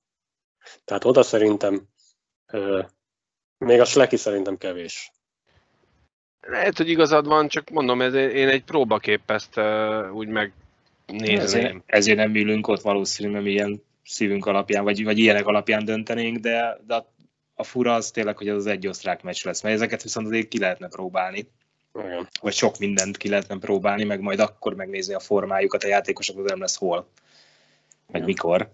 [0.84, 1.88] Tehát oda szerintem
[3.58, 5.12] még a Sleki szerintem kevés.
[6.40, 9.60] Lehet, hogy igazad van, csak mondom, ez, én egy próbakép ezt
[10.12, 11.40] úgy megnézném.
[11.40, 16.38] Ezért, ezért nem ülünk ott valószínűleg, mert ilyen szívünk alapján, vagy, vagy ilyenek alapján döntenénk,
[16.38, 17.06] de, de
[17.54, 20.48] a fura az tényleg, hogy az az egy osztrák meccs lesz, mert ezeket viszont azért
[20.48, 21.50] ki lehetne próbálni.
[21.94, 22.28] Igen.
[22.40, 26.60] Vagy sok mindent ki lehetne próbálni, meg majd akkor megnézni a formájukat, a játékosok nem
[26.60, 27.06] lesz hol.
[28.06, 28.24] Meg Igen.
[28.24, 28.70] mikor.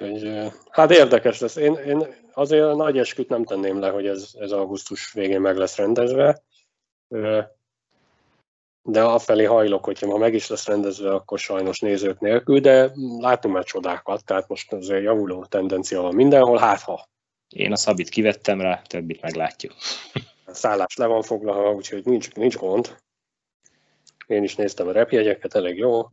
[0.00, 1.56] Úgyhogy, hát érdekes lesz.
[1.56, 5.76] Én, én azért nagy esküt nem tenném le, hogy ez, ez augusztus végén meg lesz
[5.76, 6.42] rendezve.
[8.86, 13.54] De afelé hajlok, hogyha ma meg is lesz rendezve, akkor sajnos nézők nélkül, de látunk
[13.54, 17.08] már csodákat, tehát most azért javuló tendencia van mindenhol, hát ha.
[17.48, 19.72] Én a Szabit kivettem rá, többit meglátjuk.
[20.44, 22.96] A szállás le van foglalva, úgyhogy nincs, nincs gond.
[24.26, 26.08] Én is néztem a repjegyeket, elég jó.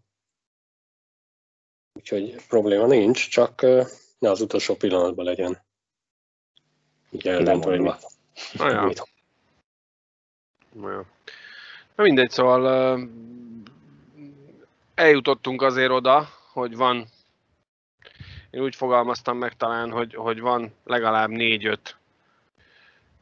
[1.94, 3.62] Úgyhogy probléma nincs, csak
[4.20, 5.62] ne az utolsó pillanatban legyen.
[7.10, 8.08] Így eldöntve, hogy mit.
[8.86, 9.04] mit.
[11.96, 13.00] Na mindegy, szóval
[14.96, 17.08] eljutottunk azért oda, hogy van,
[18.50, 21.96] én úgy fogalmaztam meg talán, hogy, hogy van legalább négy-öt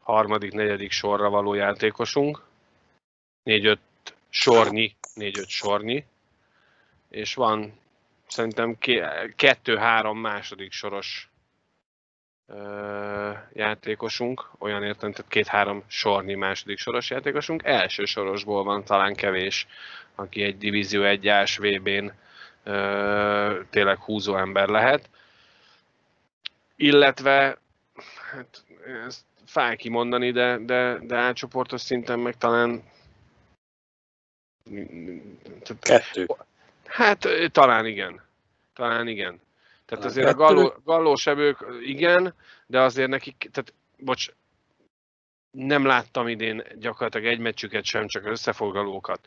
[0.03, 2.41] harmadik, negyedik sorra való játékosunk,
[3.43, 3.79] négy-öt
[4.29, 6.05] sornyi, négy-öt sornyi,
[7.09, 7.79] és van
[8.27, 8.77] szerintem
[9.35, 11.28] kettő-három második soros
[13.53, 19.67] játékosunk, olyan értem, tehát két-három sornyi második soros játékosunk, első sorosból van talán kevés,
[20.15, 22.11] aki egy Divízió 1-ás VB-n
[23.69, 25.09] tényleg húzó ember lehet.
[26.75, 27.57] Illetve
[28.31, 28.63] hát
[29.07, 32.83] ezt fáj kimondani, de, de, de átcsoportos szinten meg talán...
[35.79, 36.27] Kettő.
[36.85, 38.21] Hát talán igen.
[38.73, 39.41] Talán igen.
[39.89, 42.33] Tehát azért a galló, gallósebők igen,
[42.67, 44.31] de azért nekik, tehát bocs,
[45.51, 49.19] nem láttam idén gyakorlatilag egy meccsüket sem, csak összefoglalókat.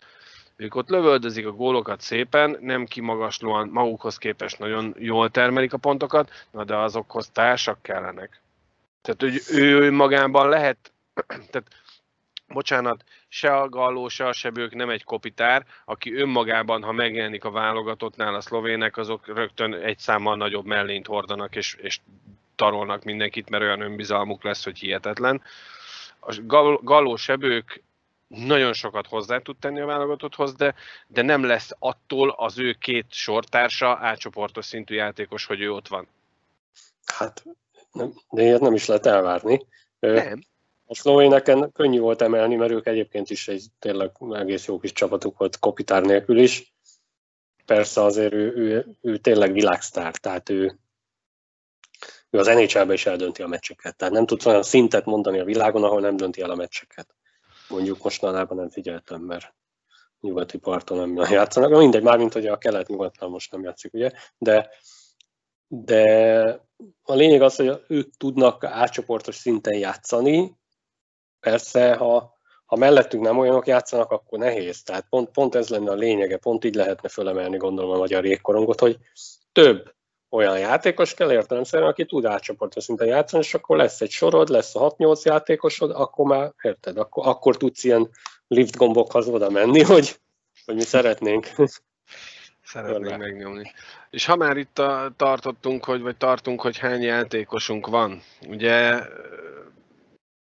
[0.57, 6.31] Ők ott lövöldözik a gólokat szépen, nem kimagaslóan, magukhoz képest nagyon jól termelik a pontokat,
[6.51, 8.41] na de azokhoz társak kellenek.
[9.01, 10.93] Tehát, hogy ő magában lehet,
[11.51, 11.82] tehát
[12.53, 17.51] bocsánat, se a Galló, se a Sebők nem egy kopitár, aki önmagában, ha megjelenik a
[17.51, 22.01] válogatottnál a szlovének, azok rögtön egy számmal nagyobb mellényt hordanak, és, és
[22.55, 25.43] tarolnak mindenkit, mert olyan önbizalmuk lesz, hogy hihetetlen.
[26.21, 26.41] A
[26.83, 27.83] Galló Sebők
[28.29, 30.75] nagyon sokat hozzá tud tenni a válogatotthoz, de,
[31.07, 36.07] de nem lesz attól az ő két sortársa átcsoportos szintű játékos, hogy ő ott van.
[37.05, 37.45] Hát,
[37.93, 39.67] nem, de ilyet nem is lehet elvárni.
[39.99, 40.43] Nem.
[40.93, 45.39] A szlovéneken könnyű volt emelni, mert ők egyébként is egy tényleg egész jó kis csapatuk
[45.39, 46.75] volt kopitár nélkül is.
[47.67, 50.79] Persze azért ő, ő, ő tényleg világsztár, tehát ő,
[52.31, 53.97] ő az nhl is eldönti a meccseket.
[53.97, 57.15] Tehát nem tudsz olyan szintet mondani a világon, ahol nem dönti el a meccseket.
[57.69, 59.55] Mondjuk mostanában nem figyeltem, mert
[60.21, 61.71] nyugati parton nem játszanak.
[61.71, 64.11] Mindegy, mármint hogy a kelet-nyugatnál most nem játszik, ugye?
[64.39, 64.71] De,
[65.67, 66.03] de
[67.03, 70.61] a lényeg az, hogy ők tudnak átcsoportos szinten játszani,
[71.43, 74.83] Persze, ha, ha mellettünk nem olyanok játszanak, akkor nehéz.
[74.83, 78.81] Tehát pont, pont ez lenne a lényege, pont így lehetne fölemelni gondolom a magyar jégkorongot,
[78.81, 78.99] hogy
[79.53, 79.95] több
[80.31, 84.77] olyan játékos kell értelemszerűen, aki tud átcsoportos szinten játszani, és akkor lesz egy sorod, lesz
[84.77, 88.11] a 6-8 játékosod, akkor már, érted, akkor, akkor tudsz ilyen
[88.49, 90.21] lift gombokhoz oda menni, hogy,
[90.65, 91.49] hogy mi szeretnénk.
[92.65, 93.73] Szeretnénk megnyomni.
[94.11, 99.03] És ha már itt a, tartottunk, hogy, vagy tartunk, hogy hány játékosunk van, ugye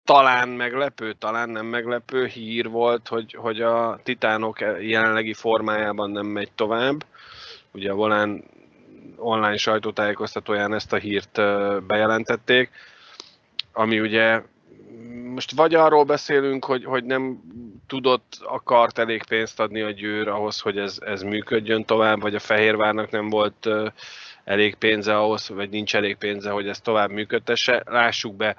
[0.06, 6.52] talán meglepő, talán nem meglepő hír volt, hogy, hogy a Titánok jelenlegi formájában nem megy
[6.52, 7.06] tovább.
[7.72, 8.44] Ugye a Volán
[9.18, 11.42] online sajtótájékoztatóján ezt a hírt
[11.88, 12.70] bejelentették,
[13.74, 14.42] ami ugye
[15.34, 17.42] most vagy arról beszélünk, hogy, hogy nem
[17.88, 22.40] tudott, akart elég pénzt adni a győr ahhoz, hogy ez, ez működjön tovább, vagy a
[22.40, 23.70] Fehérvárnak nem volt
[24.44, 27.84] elég pénze ahhoz, vagy nincs elég pénze, hogy ez tovább működtesse.
[27.86, 28.56] Lássuk be,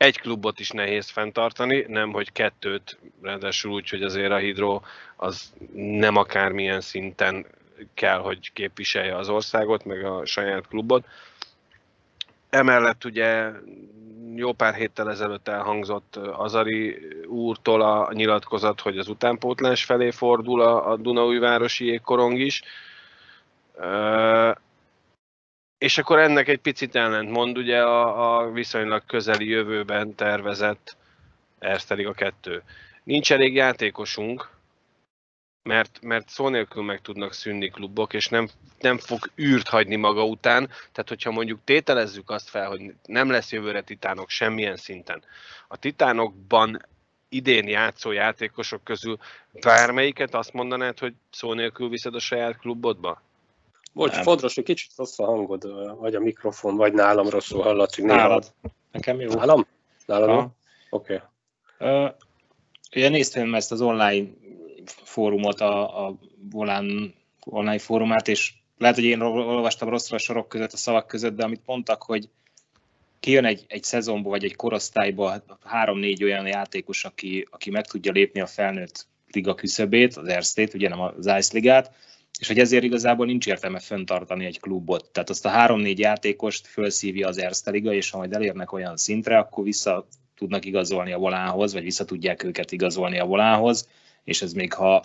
[0.00, 4.80] egy klubot is nehéz fenntartani, nem hogy kettőt, ráadásul úgy, hogy azért a Hidro
[5.16, 7.46] az nem akármilyen szinten
[7.94, 11.06] kell, hogy képviselje az országot, meg a saját klubot.
[12.50, 13.50] Emellett ugye
[14.34, 20.90] jó pár héttel ezelőtt elhangzott Azari úrtól a nyilatkozat, hogy az utánpótlás felé fordul a,
[20.90, 22.62] a Dunaújvárosi jégkorong is.
[25.80, 30.96] És akkor ennek egy picit ellentmond ugye a, a viszonylag közeli jövőben tervezett
[31.58, 32.62] Erste Liga 2.
[33.04, 34.50] Nincs elég játékosunk,
[35.62, 38.48] mert, mert szó nélkül meg tudnak szűnni klubok, és nem,
[38.80, 40.66] nem fog űrt hagyni maga után.
[40.66, 45.24] Tehát, hogyha mondjuk tételezzük azt fel, hogy nem lesz jövőre titánok semmilyen szinten.
[45.68, 46.86] A titánokban
[47.28, 49.18] idén játszó játékosok közül
[49.60, 53.22] bármelyiket azt mondanád, hogy szó nélkül viszed a saját klubodba?
[53.92, 54.22] Bocs, nem.
[54.22, 58.04] Fodros, egy kicsit rossz a hangod, vagy a mikrofon, vagy nálam rosszul hallatszik.
[58.04, 58.52] Nálad.
[58.92, 59.30] Nekem jó.
[59.30, 59.66] Nálam?
[60.06, 60.48] Nálad
[60.90, 61.22] Oké.
[61.78, 62.04] Okay.
[62.04, 62.10] Uh,
[62.96, 64.28] ugye néztem ezt az online
[64.86, 66.18] fórumot, a, a
[66.50, 71.36] Volán online fórumát, és lehet, hogy én olvastam rosszra a sorok között, a szavak között,
[71.36, 72.28] de amit mondtak, hogy
[73.20, 78.40] kijön egy, egy szezonba, vagy egy korosztályba három-négy olyan játékos, aki, aki meg tudja lépni
[78.40, 81.92] a felnőtt liga küszöbét, az Erztét, ugye nem az Ice Ligát,
[82.40, 85.10] és hogy ezért igazából nincs értelme föntartani egy klubot.
[85.12, 89.38] Tehát azt a három-négy játékost felszívja az Erste Liga, és ha majd elérnek olyan szintre,
[89.38, 93.88] akkor vissza tudnak igazolni a volánhoz, vagy vissza tudják őket igazolni a volánhoz,
[94.24, 95.02] és ez még ha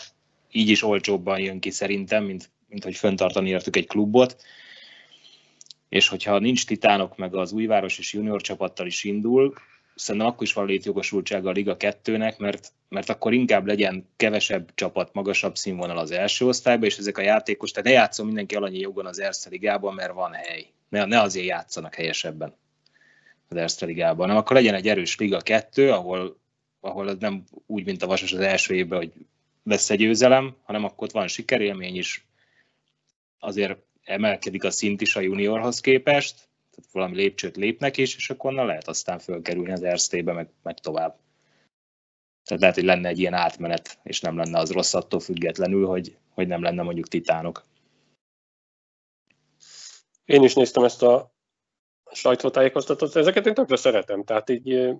[0.51, 4.41] így is olcsóbban jön ki szerintem, mint, mint hogy föntartani értük egy klubot.
[5.89, 9.53] És hogyha nincs titánok, meg az újváros és junior csapattal is indul,
[9.95, 15.13] szerintem akkor is van létjogosultsága a Liga 2-nek, mert, mert akkor inkább legyen kevesebb csapat,
[15.13, 19.05] magasabb színvonal az első osztályban, és ezek a játékos, tehát ne játszom mindenki alanyi jogon
[19.05, 20.67] az Erste Ligában, mert van hely.
[20.89, 22.55] Ne, ne azért játszanak helyesebben
[23.49, 26.37] az Erste Ligában, hanem akkor legyen egy erős Liga 2, ahol,
[26.79, 29.11] ahol az nem úgy, mint a Vasas az első évben, hogy
[29.63, 32.27] lesz egy győzelem, hanem akkor ott van sikerélmény is,
[33.39, 38.51] azért emelkedik a szint is a juniorhoz képest, tehát valami lépcsőt lépnek is, és akkor
[38.51, 41.17] onnan lehet aztán fölkerülni az Erztébe, meg, meg tovább.
[42.43, 46.17] Tehát lehet, hogy lenne egy ilyen átmenet, és nem lenne az rossz attól függetlenül, hogy,
[46.29, 47.65] hogy nem lenne mondjuk titánok.
[50.25, 51.33] Én is néztem ezt a
[52.11, 54.95] sajtótájékoztatót, ezeket én tökre szeretem, tehát így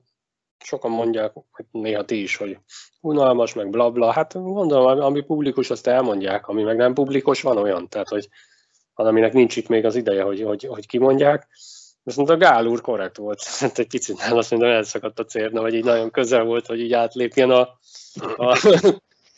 [0.64, 2.60] sokan mondják, hogy néha ti is, hogy
[3.02, 4.12] unalmas, meg blabla, bla.
[4.12, 8.30] hát gondolom, ami publikus, azt elmondják, ami meg nem publikus, van olyan, tehát hogy
[8.96, 11.48] van, aminek nincs itt még az ideje, hogy, hogy, hogy kimondják.
[12.04, 15.62] Viszont a Gál úr korrekt volt, hát egy picit nem azt mondom, elszakadt a cérna,
[15.62, 17.80] vagy így nagyon közel volt, hogy így átlépjen a,
[18.36, 18.46] a,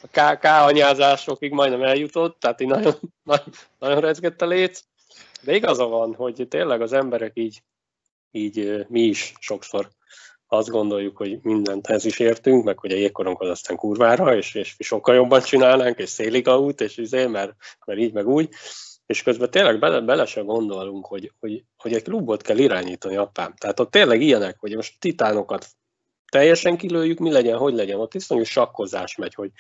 [0.01, 2.93] a K, K anyázásokig majdnem eljutott, tehát így nagyon,
[3.23, 3.45] nagyon,
[3.79, 4.81] nagyon rezgett a léc.
[5.41, 7.63] De igaza van, hogy tényleg az emberek így,
[8.31, 9.89] így mi is sokszor
[10.47, 15.15] azt gondoljuk, hogy mindenthez is értünk, meg hogy a jégkorunkhoz aztán kurvára, és, és sokkal
[15.15, 17.53] jobban csinálnánk, és széliga út, és izé, mert,
[17.85, 18.49] mert így, meg úgy.
[19.07, 23.53] És közben tényleg bele, bele se gondolunk, hogy, hogy, hogy egy klubot kell irányítani apám.
[23.57, 25.67] Tehát ott tényleg ilyenek, hogy most titánokat
[26.31, 27.99] teljesen kilőjük, mi legyen, hogy legyen.
[27.99, 29.51] Ott iszonyú sakkozás megy, hogy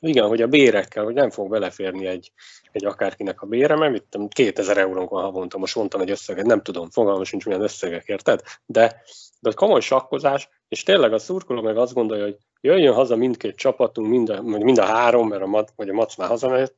[0.00, 2.32] igen, hogy a bérekkel, hogy nem fog beleférni egy,
[2.72, 6.62] egy akárkinek a bére, mert mit 2000 eurónk van havonta, most mondtam egy összeget, nem
[6.62, 8.40] tudom, fogalmam sincs milyen összegek, érted?
[8.66, 9.02] De,
[9.40, 14.08] de komoly sakkozás, és tényleg a szurkoló meg azt gondolja, hogy jöjjön haza mindkét csapatunk,
[14.08, 16.72] mind a, mind a három, mert a, mat, vagy a Mac már hazamegy,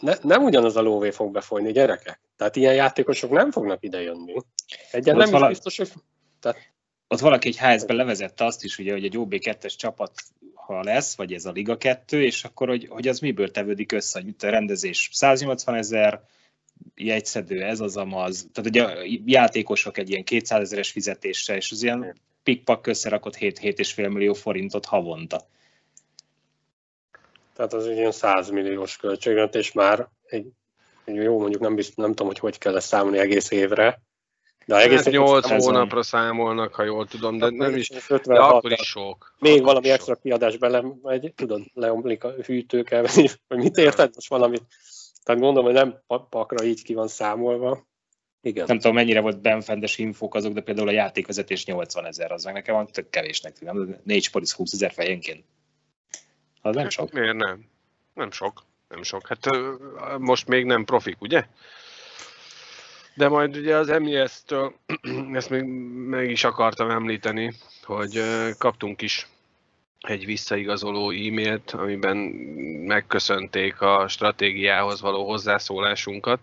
[0.00, 2.20] ne, nem ugyanaz a lóvé fog befolyni, gyerekek.
[2.36, 4.34] Tehát ilyen játékosok nem fognak idejönni.
[4.90, 5.50] Egyen nem vala...
[5.50, 5.92] is biztos, hogy...
[6.40, 6.74] Tehát...
[7.08, 10.12] Ott valaki egy hs levezette azt is, ugye, hogy egy OB2-es csapat
[10.54, 14.20] ha lesz, vagy ez a Liga 2, és akkor, hogy, hogy az miből tevődik össze,
[14.22, 16.22] hogy a rendezés 180 ezer,
[16.94, 21.82] jegyszedő, ez az amaz, tehát ugye a játékosok egy ilyen 200 ezeres fizetéssel, és az
[21.82, 25.46] ilyen pikpak összerakott 7-7,5 millió forintot havonta.
[27.56, 30.46] Tehát az egy ilyen 100 milliós költségvetés már egy,
[31.04, 34.00] egy jó, mondjuk nem, bizt, nem tudom, hogy hogy kell ezt számolni egész évre,
[34.66, 38.72] de egész hát 8 hónapra számolnak, ha jól tudom, de nem is, 56, de akkor
[38.72, 39.34] is sok.
[39.38, 40.22] Még akkor valami extra sok.
[40.22, 44.10] kiadás bele megy, tudod, leomlik a hűtőkkel, vagy mit érted?
[44.14, 44.62] Most valamit.
[45.22, 47.86] Tehát gondolom, hogy nem pakra így ki van számolva.
[48.40, 48.64] Igen.
[48.68, 52.54] Nem tudom, mennyire volt benfendes infók azok, de például a játékvezetés 80 ezer, az meg
[52.54, 53.96] nekem van tök kevésnek tűnik.
[54.04, 55.44] Négy sporisz 20 ezer fejenként.
[56.66, 57.12] Az nem sok.
[57.12, 57.64] Miért nem?
[58.14, 58.62] Nem sok.
[58.88, 59.28] Nem sok.
[59.28, 59.48] Hát
[60.18, 61.46] most még nem profik, ugye?
[63.14, 64.74] De majd ugye az MES-től,
[65.32, 65.62] ezt még
[66.08, 67.52] meg is akartam említeni,
[67.82, 68.22] hogy
[68.58, 69.28] kaptunk is
[70.00, 72.16] egy visszaigazoló e-mailt, amiben
[72.86, 76.40] megköszönték a stratégiához való hozzászólásunkat,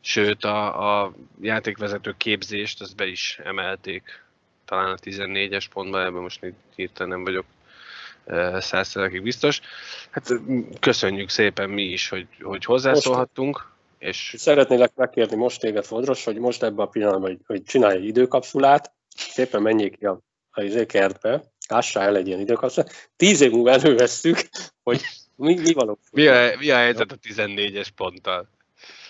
[0.00, 4.22] sőt a, a játékvezető képzést azt be is emelték,
[4.64, 6.40] talán a 14-es pontban, ebben most
[6.74, 7.44] hirtelen nem vagyok
[8.58, 9.60] százszerekig biztos.
[10.10, 10.28] Hát
[10.80, 13.72] köszönjük szépen mi is, hogy, hogy hozzászólhattunk.
[13.98, 14.34] És...
[14.38, 18.92] Szeretnélek megkérni most téged, Fodros, hogy most ebben a pillanatban, hogy, hogy csinálj egy időkapszulát,
[19.16, 23.70] szépen menjék ki a, a izé kertbe, ássá el egy ilyen időkapszulát, tíz év múlva
[23.70, 24.38] elővesszük,
[24.82, 25.00] hogy
[25.36, 25.98] mi, mi való.
[26.12, 28.48] Mi a, mi a helyzet a 14-es ponttal?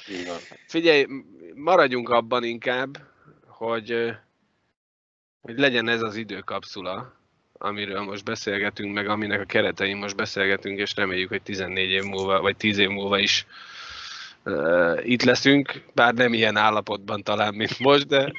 [0.08, 0.36] Igen.
[0.68, 1.06] Figyelj,
[1.54, 2.98] maradjunk abban inkább,
[3.46, 4.10] hogy,
[5.40, 7.23] hogy legyen ez az időkapszula,
[7.64, 12.40] amiről most beszélgetünk, meg aminek a keretein most beszélgetünk, és reméljük, hogy 14 év múlva,
[12.40, 13.46] vagy 10 év múlva is
[14.44, 18.32] uh, itt leszünk, bár nem ilyen állapotban talán, mint most, de,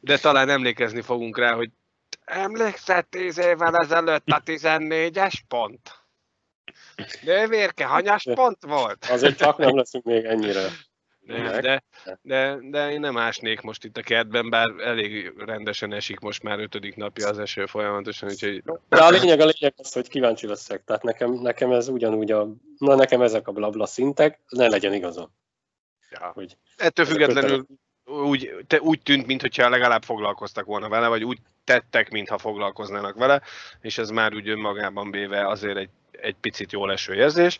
[0.00, 1.70] de talán emlékezni fogunk rá, hogy
[2.24, 5.98] emlékszel 10 évvel ezelőtt a 14-es pont?
[7.22, 9.04] Nővérke, hanyas pont volt?
[9.04, 10.68] Azért csak nem leszünk még ennyire.
[11.30, 11.82] De,
[12.22, 16.58] de, de, én nem ásnék most itt a kertben, bár elég rendesen esik most már
[16.58, 18.62] ötödik napja az eső folyamatosan, úgyhogy...
[18.88, 22.48] De a lényeg, a lényeg az, hogy kíváncsi leszek, tehát nekem, nekem ez ugyanúgy a...
[22.78, 25.30] Na nekem ezek a blabla szintek, ne legyen igazam.
[26.10, 26.30] Ja.
[26.34, 27.66] Hogy Ettől függetlenül
[28.04, 33.42] úgy, te, úgy tűnt, mintha legalább foglalkoztak volna vele, vagy úgy tettek, mintha foglalkoznának vele,
[33.80, 37.58] és ez már úgy önmagában véve azért egy, egy picit jól eső érzés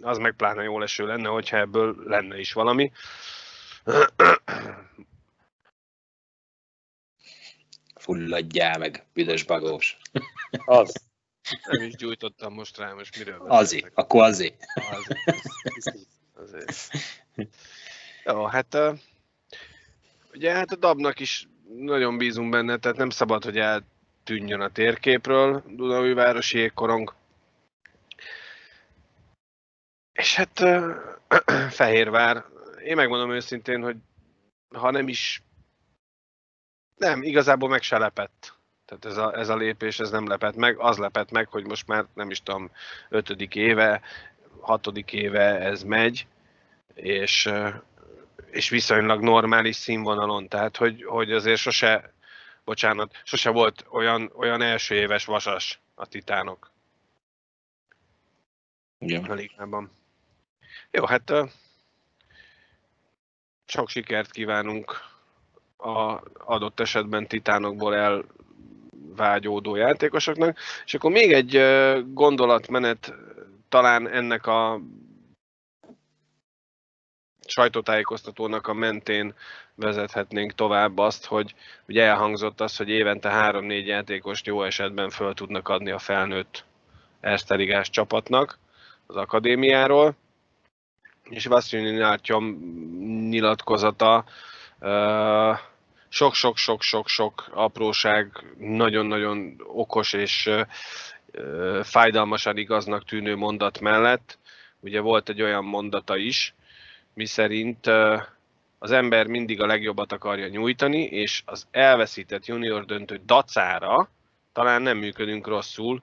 [0.00, 2.92] az meg pláne jó leső lenne, hogyha ebből lenne is valami.
[7.94, 9.96] Fulladjál meg, büdös bagós.
[10.64, 11.08] Az.
[11.66, 14.56] Nem is gyújtottam most rá, most miről Azért, akkor azért.
[14.74, 15.18] azért.
[16.34, 16.90] azért.
[18.24, 18.78] Jó, hát
[20.32, 25.62] ugye hát a dabnak is nagyon bízunk benne, tehát nem szabad, hogy eltűnjön a térképről
[25.66, 27.14] Dunaújvárosi jégkorong.
[30.12, 30.62] És hát
[31.80, 32.44] Fehérvár,
[32.84, 33.96] én megmondom őszintén, hogy
[34.74, 35.42] ha nem is,
[36.96, 38.58] nem, igazából meg se lepett.
[38.84, 40.78] Tehát ez a, ez a lépés, ez nem lepett meg.
[40.78, 42.70] Az lepett meg, hogy most már nem is tudom,
[43.08, 44.00] ötödik éve,
[44.60, 46.26] hatodik éve ez megy,
[46.94, 47.50] és,
[48.50, 50.48] és viszonylag normális színvonalon.
[50.48, 52.12] Tehát, hogy, hogy azért sose,
[52.64, 56.70] bocsánat, sose volt olyan, olyan első éves vasas a titánok.
[58.98, 59.24] Igen.
[59.24, 59.99] A ligában.
[60.90, 61.32] Jó, hát
[63.66, 65.08] sok sikert kívánunk
[65.76, 68.22] a adott esetben titánokból
[69.16, 70.58] elvágyódó játékosoknak.
[70.84, 71.60] És akkor még egy
[72.12, 73.14] gondolatmenet
[73.68, 74.80] talán ennek a
[77.46, 79.34] sajtótájékoztatónak a mentén
[79.74, 81.54] vezethetnénk tovább azt, hogy
[81.88, 86.64] ugye elhangzott az, hogy évente 3-4 játékost jó esetben föl tudnak adni a felnőtt
[87.20, 88.58] Erszteligás csapatnak
[89.06, 90.16] az akadémiáról,
[91.30, 92.44] és Vasszini Nártyom
[93.28, 94.24] nyilatkozata
[96.08, 100.50] sok-sok-sok-sok-sok apróság, nagyon-nagyon okos és
[101.82, 104.38] fájdalmasan igaznak tűnő mondat mellett,
[104.80, 106.54] ugye volt egy olyan mondata is,
[107.14, 107.86] miszerint
[108.78, 114.10] az ember mindig a legjobbat akarja nyújtani, és az elveszített junior döntő dacára
[114.52, 116.02] talán nem működünk rosszul,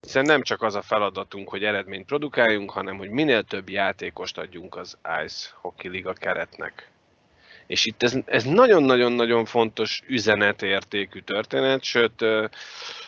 [0.00, 4.76] hiszen nem csak az a feladatunk, hogy eredményt produkáljunk, hanem hogy minél több játékost adjunk
[4.76, 6.90] az Ice Hockey Liga keretnek.
[7.66, 12.24] És itt ez, nagyon-nagyon-nagyon fontos üzenetértékű történet, sőt,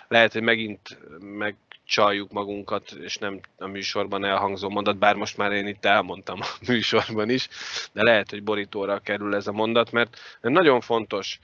[0.08, 5.66] lehet, hogy megint megcsaljuk magunkat, és nem a műsorban elhangzó mondat, bár most már én
[5.66, 7.48] itt elmondtam a műsorban is,
[7.92, 11.38] de lehet, hogy borítóra kerül ez a mondat, mert nagyon fontos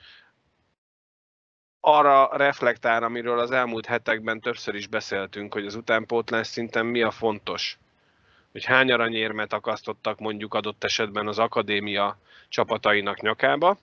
[1.89, 7.11] arra reflektál, amiről az elmúlt hetekben többször is beszéltünk, hogy az utánpótlás szinten mi a
[7.11, 7.79] fontos.
[8.53, 12.19] Hogy hány aranyérmet akasztottak mondjuk adott esetben az akadémia
[12.49, 13.79] csapatainak nyakába,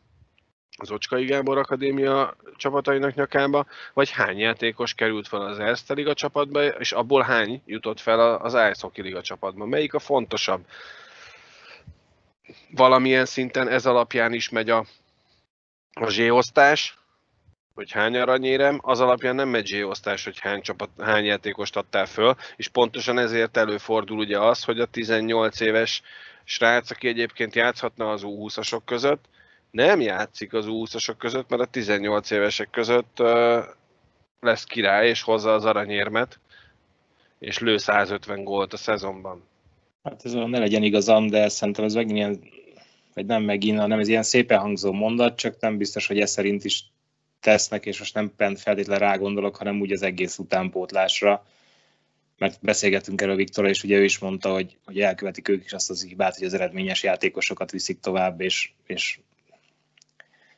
[0.77, 6.65] az Ocskai Gábor Akadémia csapatainak nyakába, vagy hány játékos került fel az Erste Liga csapatba,
[6.65, 9.65] és abból hány jutott fel az Ice Hockey Liga csapatba.
[9.65, 10.65] Melyik a fontosabb?
[12.69, 14.85] Valamilyen szinten ez alapján is megy a,
[15.93, 16.97] a zséosztás,
[17.73, 22.35] hogy hány aranyérem, az alapján nem megy osztás, hogy hány, csapat, hány játékost adtál föl,
[22.55, 26.01] és pontosan ezért előfordul ugye az, hogy a 18 éves
[26.43, 29.25] srác, aki egyébként játszhatna az U20-asok között,
[29.71, 33.21] nem játszik az U20-asok között, mert a 18 évesek között
[34.39, 36.39] lesz király, és hozza az aranyérmet,
[37.39, 39.43] és lő 150 gólt a szezonban.
[40.03, 42.39] Hát ez ne legyen igazam, de szerintem ez megint ilyen,
[43.13, 46.63] vagy nem megint, hanem ez ilyen szépen hangzó mondat, csak nem biztos, hogy ez szerint
[46.63, 46.83] is
[47.43, 51.45] tesznek, és most nem pent feltétlenül rá gondolok, hanem úgy az egész utánpótlásra.
[52.37, 55.89] Mert beszélgettünk erről Viktor, és ugye ő is mondta, hogy, hogy elkövetik ők is azt
[55.89, 59.19] az hibát, hogy az eredményes játékosokat viszik tovább, és, és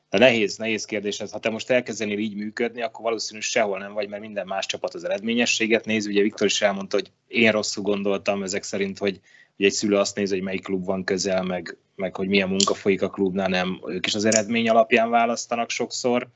[0.10, 1.32] de nehéz, nehéz kérdés ez.
[1.32, 4.94] Ha te most elkezdenél így működni, akkor valószínűleg sehol nem vagy, mert minden más csapat
[4.94, 6.06] az eredményességet néz.
[6.08, 9.20] Ugye Viktor is elmondta, hogy én rosszul gondoltam ezek szerint, hogy,
[9.56, 12.74] hogy egy szülő azt nézi, hogy melyik klub van közel, meg, meg hogy milyen munka
[12.74, 16.28] folyik a klubnál, nem ők is az eredmény alapján választanak sokszor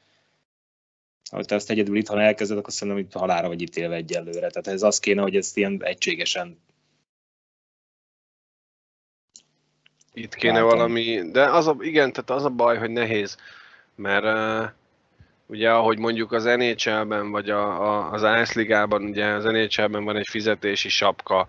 [1.29, 4.49] ha te ezt egyedül itthon elkezded, akkor szerintem itt halára vagy ítélve egyelőre.
[4.49, 6.57] Tehát ez az kéne, hogy ezt ilyen egységesen
[10.13, 10.69] itt kéne Látom.
[10.69, 13.37] valami, de az a, igen, tehát az a baj, hogy nehéz,
[13.95, 14.69] mert uh,
[15.45, 20.15] ugye ahogy mondjuk az NHL-ben, vagy a, a, az Ice Ligában, ugye az NHL-ben van
[20.15, 21.47] egy fizetési sapka,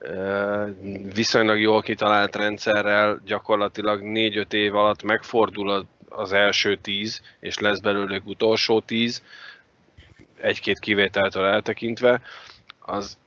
[0.00, 0.68] uh,
[1.14, 5.70] viszonylag jól kitalált rendszerrel gyakorlatilag 4-5 év alatt megfordul
[6.08, 9.22] az első tíz, és lesz belőlük utolsó tíz,
[10.40, 12.20] egy-két kivételtől eltekintve.
[12.78, 13.18] Az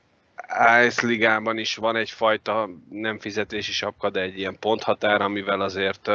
[0.86, 6.10] Ice ligában is van egyfajta nem fizetési sapka, de egy ilyen ponthatár, amivel azért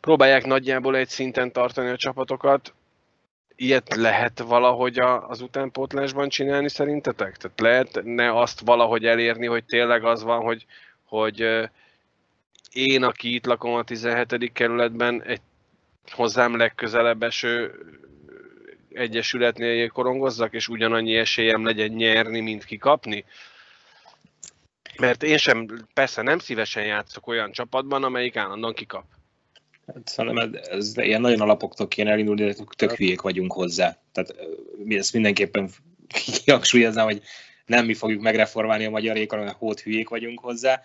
[0.00, 2.74] próbálják nagyjából egy szinten tartani a csapatokat.
[3.56, 7.36] Ilyet lehet valahogy az utánpótlásban csinálni szerintetek?
[7.36, 10.66] Tehát lehetne azt valahogy elérni, hogy tényleg az van, hogy,
[11.04, 11.68] hogy
[12.76, 14.52] én, aki itt lakom a 17.
[14.52, 15.40] kerületben, egy
[16.10, 17.74] hozzám legközelebb eső
[18.92, 23.24] egyesületnél korongozzak, és ugyanannyi esélyem legyen nyerni, mint kikapni?
[24.98, 29.04] Mert én sem, persze nem szívesen játszok olyan csapatban, amelyik állandóan kikap.
[29.86, 33.96] Hát szerintem ez, ilyen nagyon alapoktól kéne elindulni, de tök hülyék vagyunk hozzá.
[34.12, 34.34] Tehát
[34.84, 35.70] mi ezt mindenképpen
[36.44, 37.22] kihangsúlyoznám, hogy
[37.66, 40.82] nem mi fogjuk megreformálni a magyar ékon, hanem hót hülyék vagyunk hozzá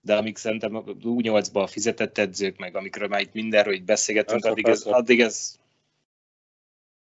[0.00, 4.44] de amíg szerintem a U8-ban a fizetett edzők, meg amikről már itt mindenről itt beszélgetünk,
[4.44, 5.58] addig ez, addig ez,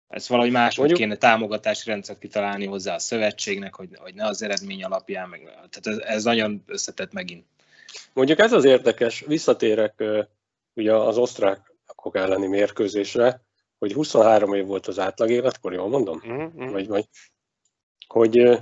[0.07, 4.41] ez valahogy máshogy Mondjuk, kéne támogatási rendszert kitalálni hozzá a szövetségnek, hogy, hogy ne az
[4.41, 7.45] eredmény alapján, meg, tehát ez, ez nagyon összetett megint.
[8.13, 10.03] Mondjuk ez az érdekes, visszatérek
[10.73, 13.41] ugye az osztrákok elleni mérkőzésre,
[13.79, 16.17] hogy 23 év volt az átlag életkor, jól mondom?
[16.17, 16.71] Uh-huh.
[16.71, 17.07] Vagy, vagy,
[18.07, 18.57] hogy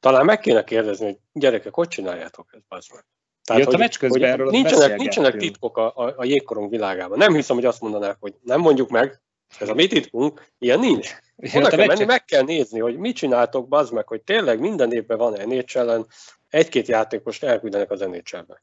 [0.00, 3.04] talán meg kéne kérdezni, hogy gyerekek, hogy csináljátok ezt, bazd meg?
[3.46, 7.18] Tehát, Jött a meccs közben erről nincsenek, nincsenek titkok a, a, a jégkorong világában.
[7.18, 9.20] Nem hiszem, hogy azt mondanák, hogy nem mondjuk meg,
[9.58, 11.14] ez a mi titkunk, ilyen nincs.
[11.54, 15.18] Oda kell menni, meg kell nézni, hogy mit csináltok, bazd meg, hogy tényleg minden évben
[15.18, 16.06] van nhl
[16.48, 18.58] egy-két játékost elküldenek az nhl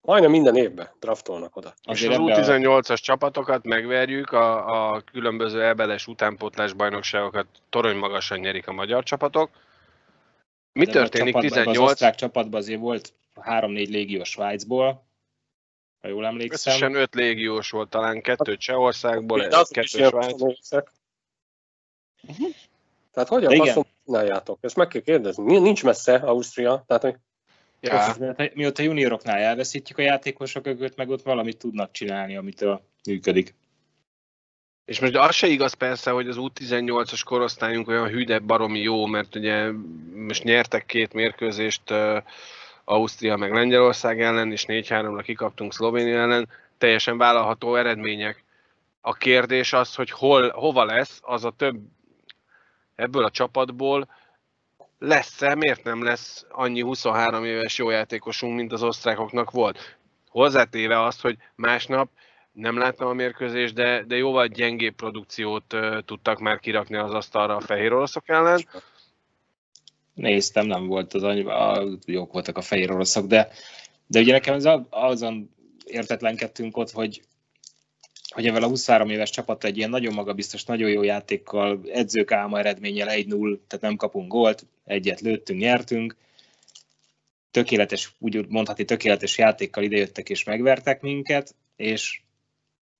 [0.00, 1.74] Majdnem minden évben draftolnak oda.
[1.90, 8.72] És az U18-as csapatokat megverjük, a, a különböző ebeles utánpótlás bajnokságokat torony magasan nyerik a
[8.72, 9.50] magyar csapatok.
[10.72, 11.78] Mi De történik a csapatban, 18?
[11.78, 15.06] Az osztrák csapatban azért volt 3-4 légió Svájcból,
[16.00, 16.72] ha jól emlékszem.
[16.72, 20.30] Összesen öt légiós volt, talán kettő Csehországból, is kettő ilyen Svájc.
[20.30, 20.92] faszoműszek.
[23.12, 23.66] Tehát hogyan igen.
[23.66, 24.58] faszom csináljátok?
[24.60, 25.44] Ezt meg kell kérdezni.
[25.44, 27.16] Ni- Nincs messze Ausztria, tehát hogy
[27.82, 28.14] Ja.
[28.18, 33.54] Mert mióta junioroknál elveszítjük a játékosok őket, meg ott valamit tudnak csinálni, amitől működik.
[34.84, 39.06] és most az se igaz persze, hogy az U18-as korosztályunk olyan hű, de baromi jó,
[39.06, 39.70] mert ugye
[40.14, 42.22] most nyertek két mérkőzést uh,
[42.84, 48.44] Ausztria meg Lengyelország ellen, és 4-3-ra kikaptunk Szlovénia ellen, teljesen vállalható eredmények.
[49.00, 51.76] A kérdés az, hogy hol, hova lesz az a több
[52.94, 54.08] ebből a csapatból,
[54.98, 59.96] lesz-e, miért nem lesz annyi 23 éves jó játékosunk, mint az osztrákoknak volt.
[60.28, 62.08] Hozzátéve azt, hogy másnap
[62.52, 67.56] nem láttam a mérkőzést, de, de jóval gyengébb produkciót uh, tudtak már kirakni az asztalra
[67.56, 68.66] a fehér oroszok ellen.
[70.14, 73.48] Néztem, nem volt az annyi, a, jók voltak a fehér oroszok, de,
[74.06, 75.50] de ugye nekem az, azon
[75.86, 77.22] értetlenkedtünk ott, hogy
[78.32, 82.58] hogy ezzel a 23 éves csapat egy ilyen nagyon magabiztos, nagyon jó játékkal, edzők álma
[82.58, 86.16] eredménnyel 1-0, tehát nem kapunk gólt, egyet lőttünk, nyertünk.
[87.50, 92.20] Tökéletes, úgy mondhatni, tökéletes játékkal idejöttek és megvertek minket, és,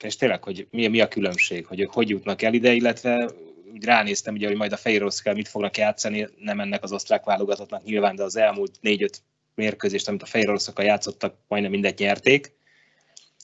[0.04, 3.30] és tényleg, hogy mi, mi a különbség, hogy ők hogy jutnak el ide, illetve
[3.72, 7.24] úgy ránéztem, ugye, hogy majd a fehér oroszokkel mit fognak játszani, nem ennek az osztrák
[7.24, 9.22] válogatottnak nyilván, de az elmúlt négy-öt
[9.54, 12.52] mérkőzést, amit a fehér oroszokkal játszottak, majdnem mindet nyerték.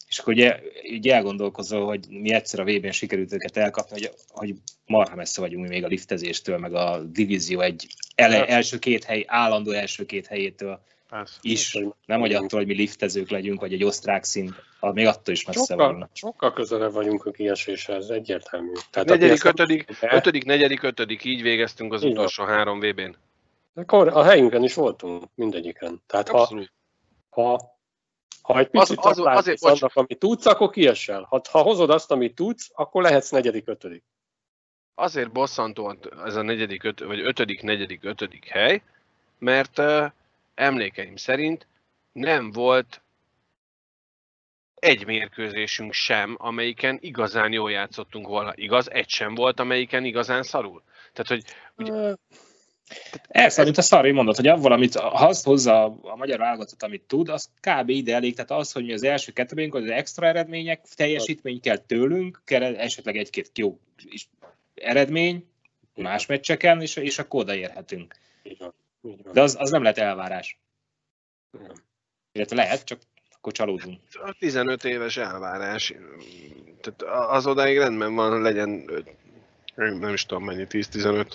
[0.08, 0.60] És akkor ugye,
[0.96, 4.54] ugye elgondolkozol, hogy mi egyszer a VB-n sikerült őket elkapni, hogy, hogy
[4.86, 9.24] marha messze vagyunk mi még a liftezéstől, meg a divízió egy ele, első két hely,
[9.26, 11.38] állandó első két helyétől Persze.
[11.40, 11.78] is.
[12.06, 15.44] Nem hogy attól, hogy mi liftezők legyünk, vagy egy osztrák szint, az még attól is
[15.44, 16.10] messze sokkal, van.
[16.12, 18.72] sokkal közelebb vagyunk a kieséshez, egyértelmű.
[18.90, 22.16] Tehát Negyedik, ötödik, De- ötödik, negyedik, ötödik, így végeztünk az Így van.
[22.16, 23.16] utolsó három VB-n.
[23.74, 26.02] Akkor a helyünken is voltunk mindegyiken.
[26.06, 26.72] Tehát ha, Abszolút.
[27.30, 27.60] ha,
[28.42, 29.82] ha egy Az- picit az- az, azért, azért, bocs.
[29.82, 31.26] annak, amit tudsz, akkor kiesel.
[31.28, 34.04] Ha, ha hozod azt, amit tudsz, akkor lehetsz negyedik, ötödik.
[34.94, 38.82] Azért bosszantó ez a negyedik, öt, vagy ötödik, negyedik, ötödik hely,
[39.38, 40.04] mert uh,
[40.58, 41.66] emlékeim szerint
[42.12, 43.02] nem volt
[44.74, 48.52] egy mérkőzésünk sem, amelyiken igazán jól játszottunk volna.
[48.54, 50.82] Igaz, egy sem volt, amelyiken igazán szarul.
[51.12, 51.44] Tehát, hogy
[51.76, 52.16] Ugye-
[53.28, 57.02] Ez, amit a Szarvi mondott, hogy avval, amit, ha azt hozza a, magyar válogatott, amit
[57.02, 57.88] tud, az kb.
[57.88, 58.34] ide elég.
[58.34, 63.16] Tehát az, hogy mi az első kettőbénk, az extra eredmények, teljesítmény kell tőlünk, kell esetleg
[63.16, 63.78] egy-két jó
[64.74, 65.46] eredmény
[65.94, 68.14] más meccseken, és, és akkor odaérhetünk.
[68.58, 68.74] Van.
[69.32, 70.60] De az, az nem lehet elvárás.
[71.52, 71.86] Igen.
[72.32, 72.98] Illetve lehet, csak
[73.30, 74.00] akkor csalódunk.
[74.12, 75.94] a 15 éves elvárás,
[76.80, 78.90] tehát az odáig rendben van, legyen
[79.74, 81.32] nem is tudom mennyi, 10-15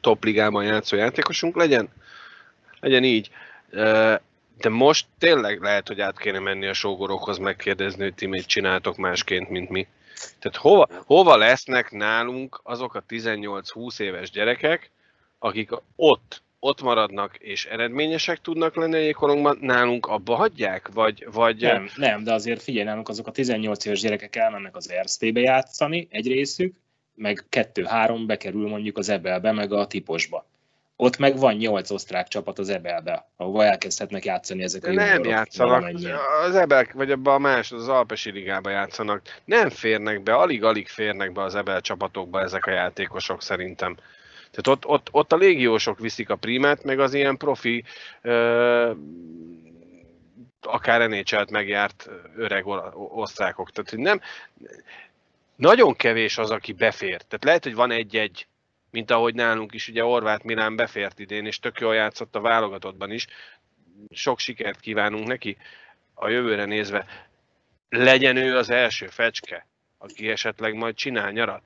[0.00, 1.88] top ligában játszó játékosunk legyen,
[2.80, 3.30] legyen így.
[4.56, 8.96] De most tényleg lehet, hogy át kéne menni a sógorokhoz megkérdezni, hogy ti mit csináltok
[8.96, 9.86] másként, mint mi.
[10.38, 14.90] Tehát hova, hova lesznek nálunk azok a 18-20 éves gyerekek,
[15.38, 20.88] akik ott, ott maradnak és eredményesek tudnak lenni a jégkorongban, nálunk abba hagyják?
[20.92, 24.92] Vagy, vagy Nem, nem, de azért figyelj nálunk, azok a 18 éves gyerekek elmennek az
[25.02, 26.74] RST-be játszani, egy részük,
[27.14, 30.46] meg kettő-három bekerül mondjuk az Ebelbe, meg a Tiposba.
[30.98, 35.90] Ott meg van nyolc osztrák csapat az Ebelbe, ahol elkezdhetnek játszani ezek a nem játszanak,
[36.44, 39.22] az Ebel, vagy abban a más, az Alpesi Ligába játszanak.
[39.44, 43.96] Nem férnek be, alig-alig férnek be az Ebel csapatokba ezek a játékosok szerintem.
[44.56, 47.84] Tehát ott, ott, ott a légiósok viszik a primát, meg az ilyen profi,
[48.22, 48.92] ö,
[50.60, 53.70] akár nhl megjárt öreg osztrákok.
[53.70, 54.20] Tehát nem,
[55.56, 57.22] nagyon kevés az, aki befér.
[57.22, 58.46] Tehát lehet, hogy van egy-egy,
[58.90, 63.10] mint ahogy nálunk is, ugye Orvát Milán befért idén, és tök jól játszott a válogatottban
[63.10, 63.26] is.
[64.10, 65.56] Sok sikert kívánunk neki
[66.14, 67.06] a jövőre nézve.
[67.88, 69.66] Legyen ő az első fecske,
[69.98, 71.62] aki esetleg majd csinál nyarat.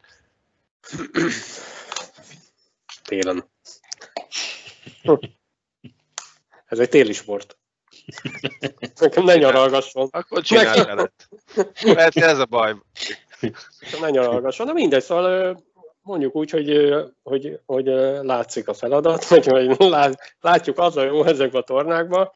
[3.11, 3.51] Télen.
[6.67, 7.59] Ez egy téli sport.
[9.01, 10.09] Nekem ne nyaralgasson.
[10.11, 11.13] Akkor csinál veled.
[11.81, 12.75] Hogy ez a baj.
[14.01, 14.67] Ne nyaralgasson.
[14.67, 15.63] Na mindegy, szóval
[16.03, 17.87] mondjuk úgy, hogy, hogy, hogy
[18.23, 22.33] látszik a feladat, vagy hogy lát- látjuk az a jó ezekben a tornákban,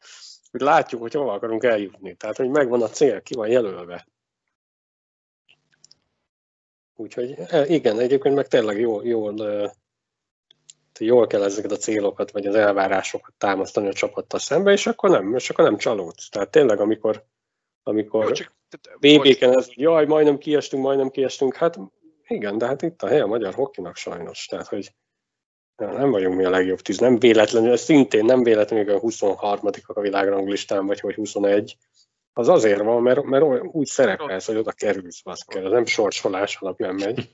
[0.51, 2.15] hogy látjuk, hogy hova akarunk eljutni.
[2.15, 4.07] Tehát, hogy megvan a cél, ki van jelölve.
[6.95, 9.71] Úgyhogy e, igen, egyébként meg tényleg jól, jól,
[10.99, 15.35] Jól kell ezeket a célokat, vagy az elvárásokat támasztani a csapattal szembe, és akkor nem,
[15.35, 16.29] és akkor nem csalódsz.
[16.29, 17.25] Tehát tényleg, amikor,
[17.83, 18.51] amikor
[18.99, 21.79] VB-ken ez, hogy jaj, majdnem kiestünk, majdnem kiestünk, hát
[22.27, 24.45] igen, de hát itt a hely a magyar hokinak sajnos.
[24.45, 24.93] Tehát, hogy
[25.75, 30.01] nem vagyunk mi a legjobb tíz, nem véletlenül, ez szintén nem véletlenül a 23 a
[30.01, 31.77] világranglistán, vagy hogy 21,
[32.33, 35.65] az azért van, mert, mert úgy szerepelsz, hogy oda kerülsz, kell.
[35.65, 37.33] Ez nem sorsolás alapján megy.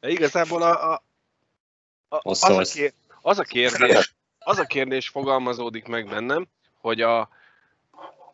[0.00, 1.04] De igazából a, a,
[2.22, 2.92] az, a kér,
[3.22, 6.46] az, a kérdés, az a kérdés fogalmazódik meg bennem,
[6.80, 7.28] hogy a,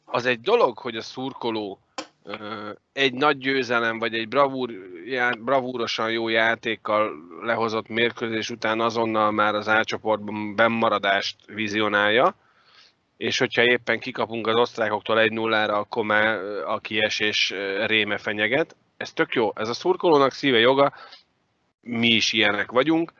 [0.05, 1.81] az egy dolog, hogy a szurkoló
[2.93, 4.70] egy nagy győzelem, vagy egy bravúr,
[5.39, 7.12] bravúrosan jó játékkal
[7.43, 12.35] lehozott mérkőzés után azonnal már az átcsoportban bennmaradást vizionálja,
[13.16, 17.55] és hogyha éppen kikapunk az osztrákoktól egy nullára, akkor már a kiesés
[17.87, 18.76] réme fenyeget.
[18.97, 20.93] Ez tök jó, ez a szurkolónak szíve joga,
[21.81, 23.12] mi is ilyenek vagyunk,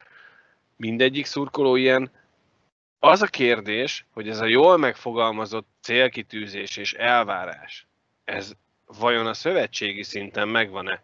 [0.79, 2.11] mindegyik szurkoló ilyen.
[2.99, 7.87] Az a kérdés, hogy ez a jól megfogalmazott célkitűzés és elvárás,
[8.25, 8.53] ez
[8.87, 11.03] vajon a szövetségi szinten megvan-e?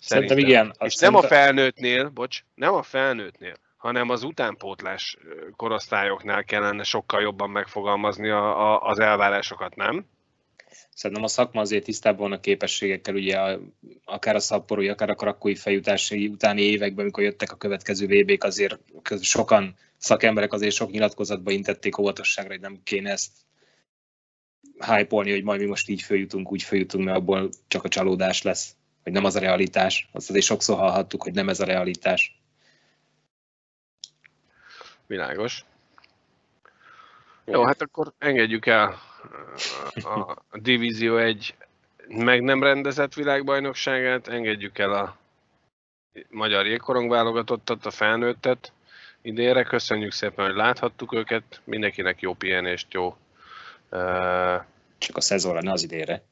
[0.00, 0.74] Szerintem, Szerintem igen.
[0.88, 5.16] És nem a felnőttnél, bocs, nem a felnőttnél, hanem az utánpótlás
[5.56, 10.06] korosztályoknál kellene sokkal jobban megfogalmazni a, a, az elvárásokat, nem?
[10.94, 13.60] Szerintem a szakma azért tisztában van a képességekkel, ugye a,
[14.04, 18.78] akár a szapporói, akár a krakói feljutási utáni években, amikor jöttek a következő VB-k, azért
[19.20, 23.30] sokan szakemberek azért sok nyilatkozatba intették óvatosságra, hogy nem kéne ezt
[24.78, 28.76] hype hogy majd mi most így följutunk, úgy följutunk, mert abból csak a csalódás lesz,
[29.02, 30.08] hogy nem az a realitás.
[30.12, 32.40] Azt azért sokszor hallhattuk, hogy nem ez a realitás.
[35.06, 35.64] Világos.
[37.44, 39.07] Jó, hát akkor engedjük el
[39.94, 41.54] a, Divízió egy
[42.08, 45.16] meg nem rendezett világbajnokságát, engedjük el a
[46.30, 48.72] magyar jégkorong válogatottat, a felnőttet
[49.22, 49.62] idénre.
[49.62, 51.60] Köszönjük szépen, hogy láthattuk őket.
[51.64, 53.16] Mindenkinek jó pihenést, jó
[53.90, 54.64] Uh,
[54.98, 56.22] Csak a szezonra, ne az idére.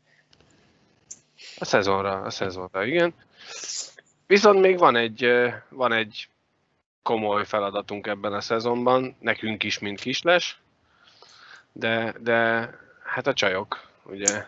[1.59, 3.15] A szezonra, a szezonra, igen.
[4.27, 5.31] Viszont még van egy,
[5.69, 6.29] van egy
[7.03, 10.61] komoly feladatunk ebben a szezonban, nekünk is, mint kisles,
[11.79, 12.71] de, de
[13.05, 14.47] hát a csajok, ugye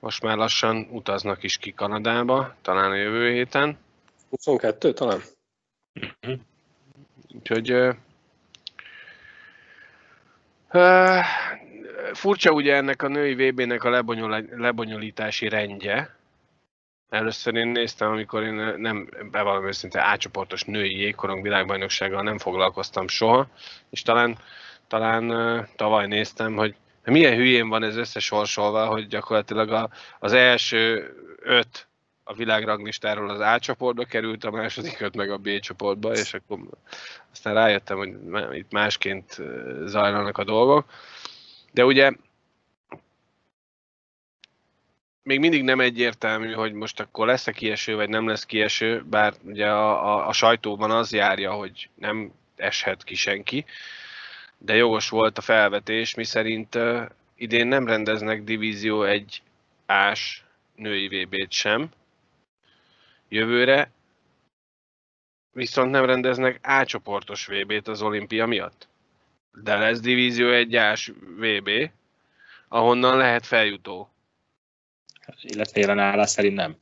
[0.00, 3.78] most már lassan utaznak is ki Kanadába, talán a jövő héten.
[4.30, 5.20] 22 talán?
[7.34, 7.72] Úgyhogy
[10.72, 11.24] uh,
[12.12, 14.04] furcsa ugye ennek a női VB-nek a
[14.56, 16.16] lebonyolítási rendje.
[17.08, 23.48] Először én néztem, amikor én nem, bevallom őszintén, átcsoportos női jégkorong világbajnoksággal nem foglalkoztam soha,
[23.90, 24.38] és talán,
[24.88, 26.74] talán tavaly néztem, hogy
[27.04, 31.86] milyen hülyén van ez összesorsolva, hogy gyakorlatilag a, az első öt
[32.24, 36.58] a világranglistáról az A csoportba került, a második öt meg a B csoportba, és akkor
[37.32, 38.16] aztán rájöttem, hogy
[38.56, 39.36] itt másként
[39.84, 40.90] zajlanak a dolgok.
[41.72, 42.12] De ugye
[45.22, 49.66] még mindig nem egyértelmű, hogy most akkor lesz-e kieső, vagy nem lesz kieső, bár ugye
[49.66, 53.64] a, a, a sajtóban az járja, hogy nem eshet ki senki,
[54.58, 56.78] de jogos volt a felvetés, miszerint
[57.34, 59.42] idén nem rendeznek divízió egy
[59.86, 60.44] ás
[60.74, 61.88] női VB-t sem
[63.28, 63.90] jövőre,
[65.52, 68.88] viszont nem rendeznek A csoportos VB-t az olimpia miatt.
[69.62, 71.90] De lesz divízió egy ás VB,
[72.68, 74.10] ahonnan lehet feljutó
[75.42, 76.76] illetve jelen állás szerint nem.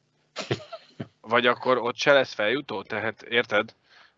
[1.20, 3.74] Vagy akkor ott se lesz feljutó, tehát érted?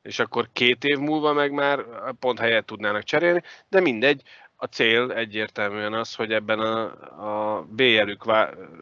[0.09, 1.85] És akkor két év múlva meg már
[2.21, 4.23] pont helyet tudnának cserélni, de mindegy,
[4.57, 8.25] a cél egyértelműen az, hogy ebben a, a B jelük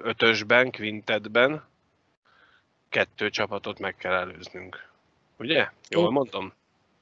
[0.02, 1.64] ötösben, quintetben
[2.88, 4.88] kettő csapatot meg kell előznünk.
[5.38, 5.70] Ugye?
[5.88, 6.52] Jól mondom?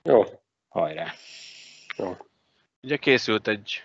[0.02, 0.24] Jó.
[0.68, 1.12] Hajrá.
[1.96, 2.16] Jó.
[2.82, 3.82] Ugye készült egy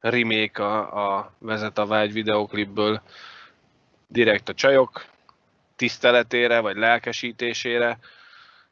[0.00, 3.02] remake a, a Vezet a Vágy videoklipből,
[4.06, 5.04] direkt a csajok
[5.76, 7.98] tiszteletére vagy lelkesítésére.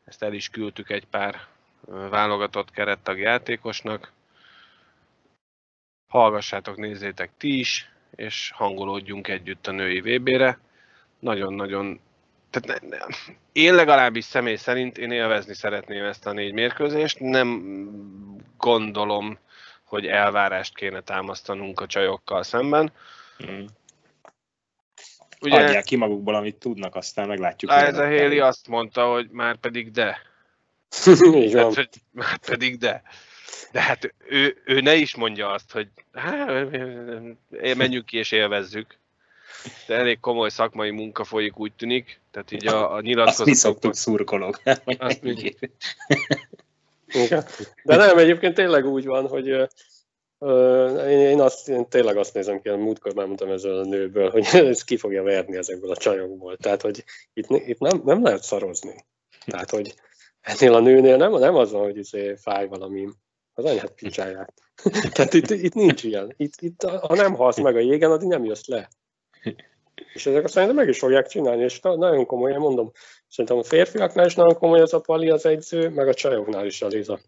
[0.05, 1.41] Ezt el is küldtük egy pár
[1.87, 4.13] válogatott kerettag játékosnak.
[6.09, 10.59] Hallgassátok, nézzétek ti is, és hangolódjunk együtt a női VB-re.
[11.19, 12.01] Nagyon-nagyon
[12.53, 13.05] tehát ne, ne,
[13.53, 17.21] én legalábbis személy szerint én élvezni szeretném ezt a négy mérkőzést.
[17.21, 17.63] Nem
[18.57, 19.39] gondolom,
[19.85, 22.93] hogy elvárást kéne támasztanunk a csajokkal szemben.
[23.47, 23.65] Mm.
[25.43, 27.71] Ugye, Adják ki magukból, amit tudnak, aztán meglátjuk.
[27.71, 30.05] Ez a Héli azt mondta, hogy már pedig de.
[31.55, 33.03] hát, hogy már pedig de.
[33.73, 36.71] De hát ő, ő ne is mondja azt, hogy hát,
[37.77, 38.99] menjünk ki és élvezzük.
[39.87, 42.21] de elég komoly szakmai munka folyik, úgy tűnik.
[42.31, 43.55] Tehát így a, a Azt mi nyilatkozatok...
[43.55, 44.61] szoktuk szurkolók.
[44.99, 45.55] Azt mi-.
[47.85, 49.69] De nem, egyébként tényleg úgy van, hogy
[51.09, 54.47] én, én, azt, én tényleg azt nézem ki, múltkor már mondtam ezzel a nőből, hogy
[54.53, 56.57] ez ki fogja verni ezekből a csajokból.
[56.57, 59.05] Tehát, hogy itt, itt nem, nem lehet szarozni.
[59.47, 59.95] Tehát, hogy
[60.41, 63.09] ennél a nőnél nem, nem az van, hogy izé fáj valami,
[63.55, 64.53] az anyát picsáját.
[65.15, 66.35] Tehát itt, itt nincs ilyen.
[66.37, 68.89] Itt, itt, ha nem halsz meg a jégen, addig nem jössz le.
[70.15, 72.91] És ezek szerintem meg is fogják csinálni, és na- nagyon komolyan mondom,
[73.29, 76.83] szerintem a férfiaknál is nagyon komoly az a pali az egyző, meg a csajoknál is
[76.83, 77.21] a Liza.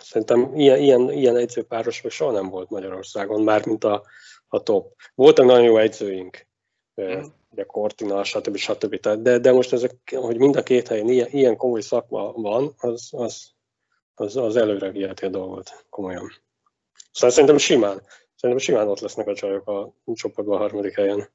[0.00, 4.02] Szerintem ilyen, ilyen, ilyen edzőpáros még soha nem volt Magyarországon, már mint a,
[4.48, 4.94] a top.
[5.14, 6.46] Voltak nagyon jó edzőink,
[7.02, 7.22] mm.
[7.50, 8.56] ugye Cortina, stb.
[8.56, 9.00] stb.
[9.00, 12.74] Tehát, de, de most ezek, hogy mind a két helyen ilyen, ilyen komoly szakma van,
[12.78, 13.50] az, az,
[14.14, 16.30] az, az előre viheti a dolgot komolyan.
[17.12, 18.02] Szóval szerintem simán,
[18.36, 21.28] szerintem simán ott lesznek a csajok a csoportban a harmadik helyen.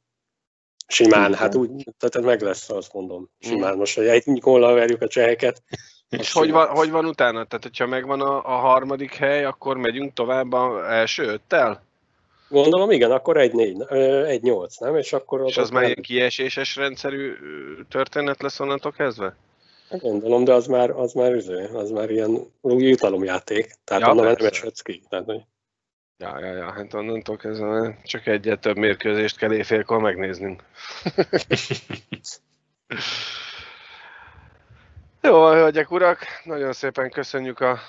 [0.88, 3.30] Simán, hát úgy, tehát meg lesz, azt mondom.
[3.40, 5.64] Simán, most, hogy egy góllal verjük a cseheket.
[6.10, 7.44] És hogy van, hogy van utána?
[7.44, 11.84] Tehát, hogyha megvan a, a harmadik hely, akkor megyünk tovább a első öttel?
[12.50, 14.96] Gondolom, igen, akkor egy négy, ö, egy nyolc, nem?
[14.96, 17.34] És akkor És az már ilyen kieséses rendszerű
[17.90, 19.36] történet lesz onnantól kezdve?
[19.90, 23.72] Gondolom, de az már, az már, üző, az már ilyen jutalomjáték.
[23.84, 24.60] Tehát Ja, onnan már nem persze.
[24.60, 25.04] eshetsz ki.
[25.10, 25.42] Tehát, hogy
[26.18, 30.64] Ja, ja, ja, hát onnantól kezdve csak egyet több mérkőzést kell éjfélkor megnéznünk.
[35.22, 37.80] Jó, hölgyek, urak, nagyon szépen köszönjük a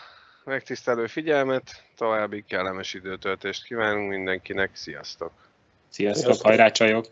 [0.45, 5.33] megtisztelő figyelmet, további kellemes időtöltést kívánunk mindenkinek, sziasztok!
[5.89, 6.47] Sziasztok, Sziasztok.
[6.47, 7.07] hajrá csajok!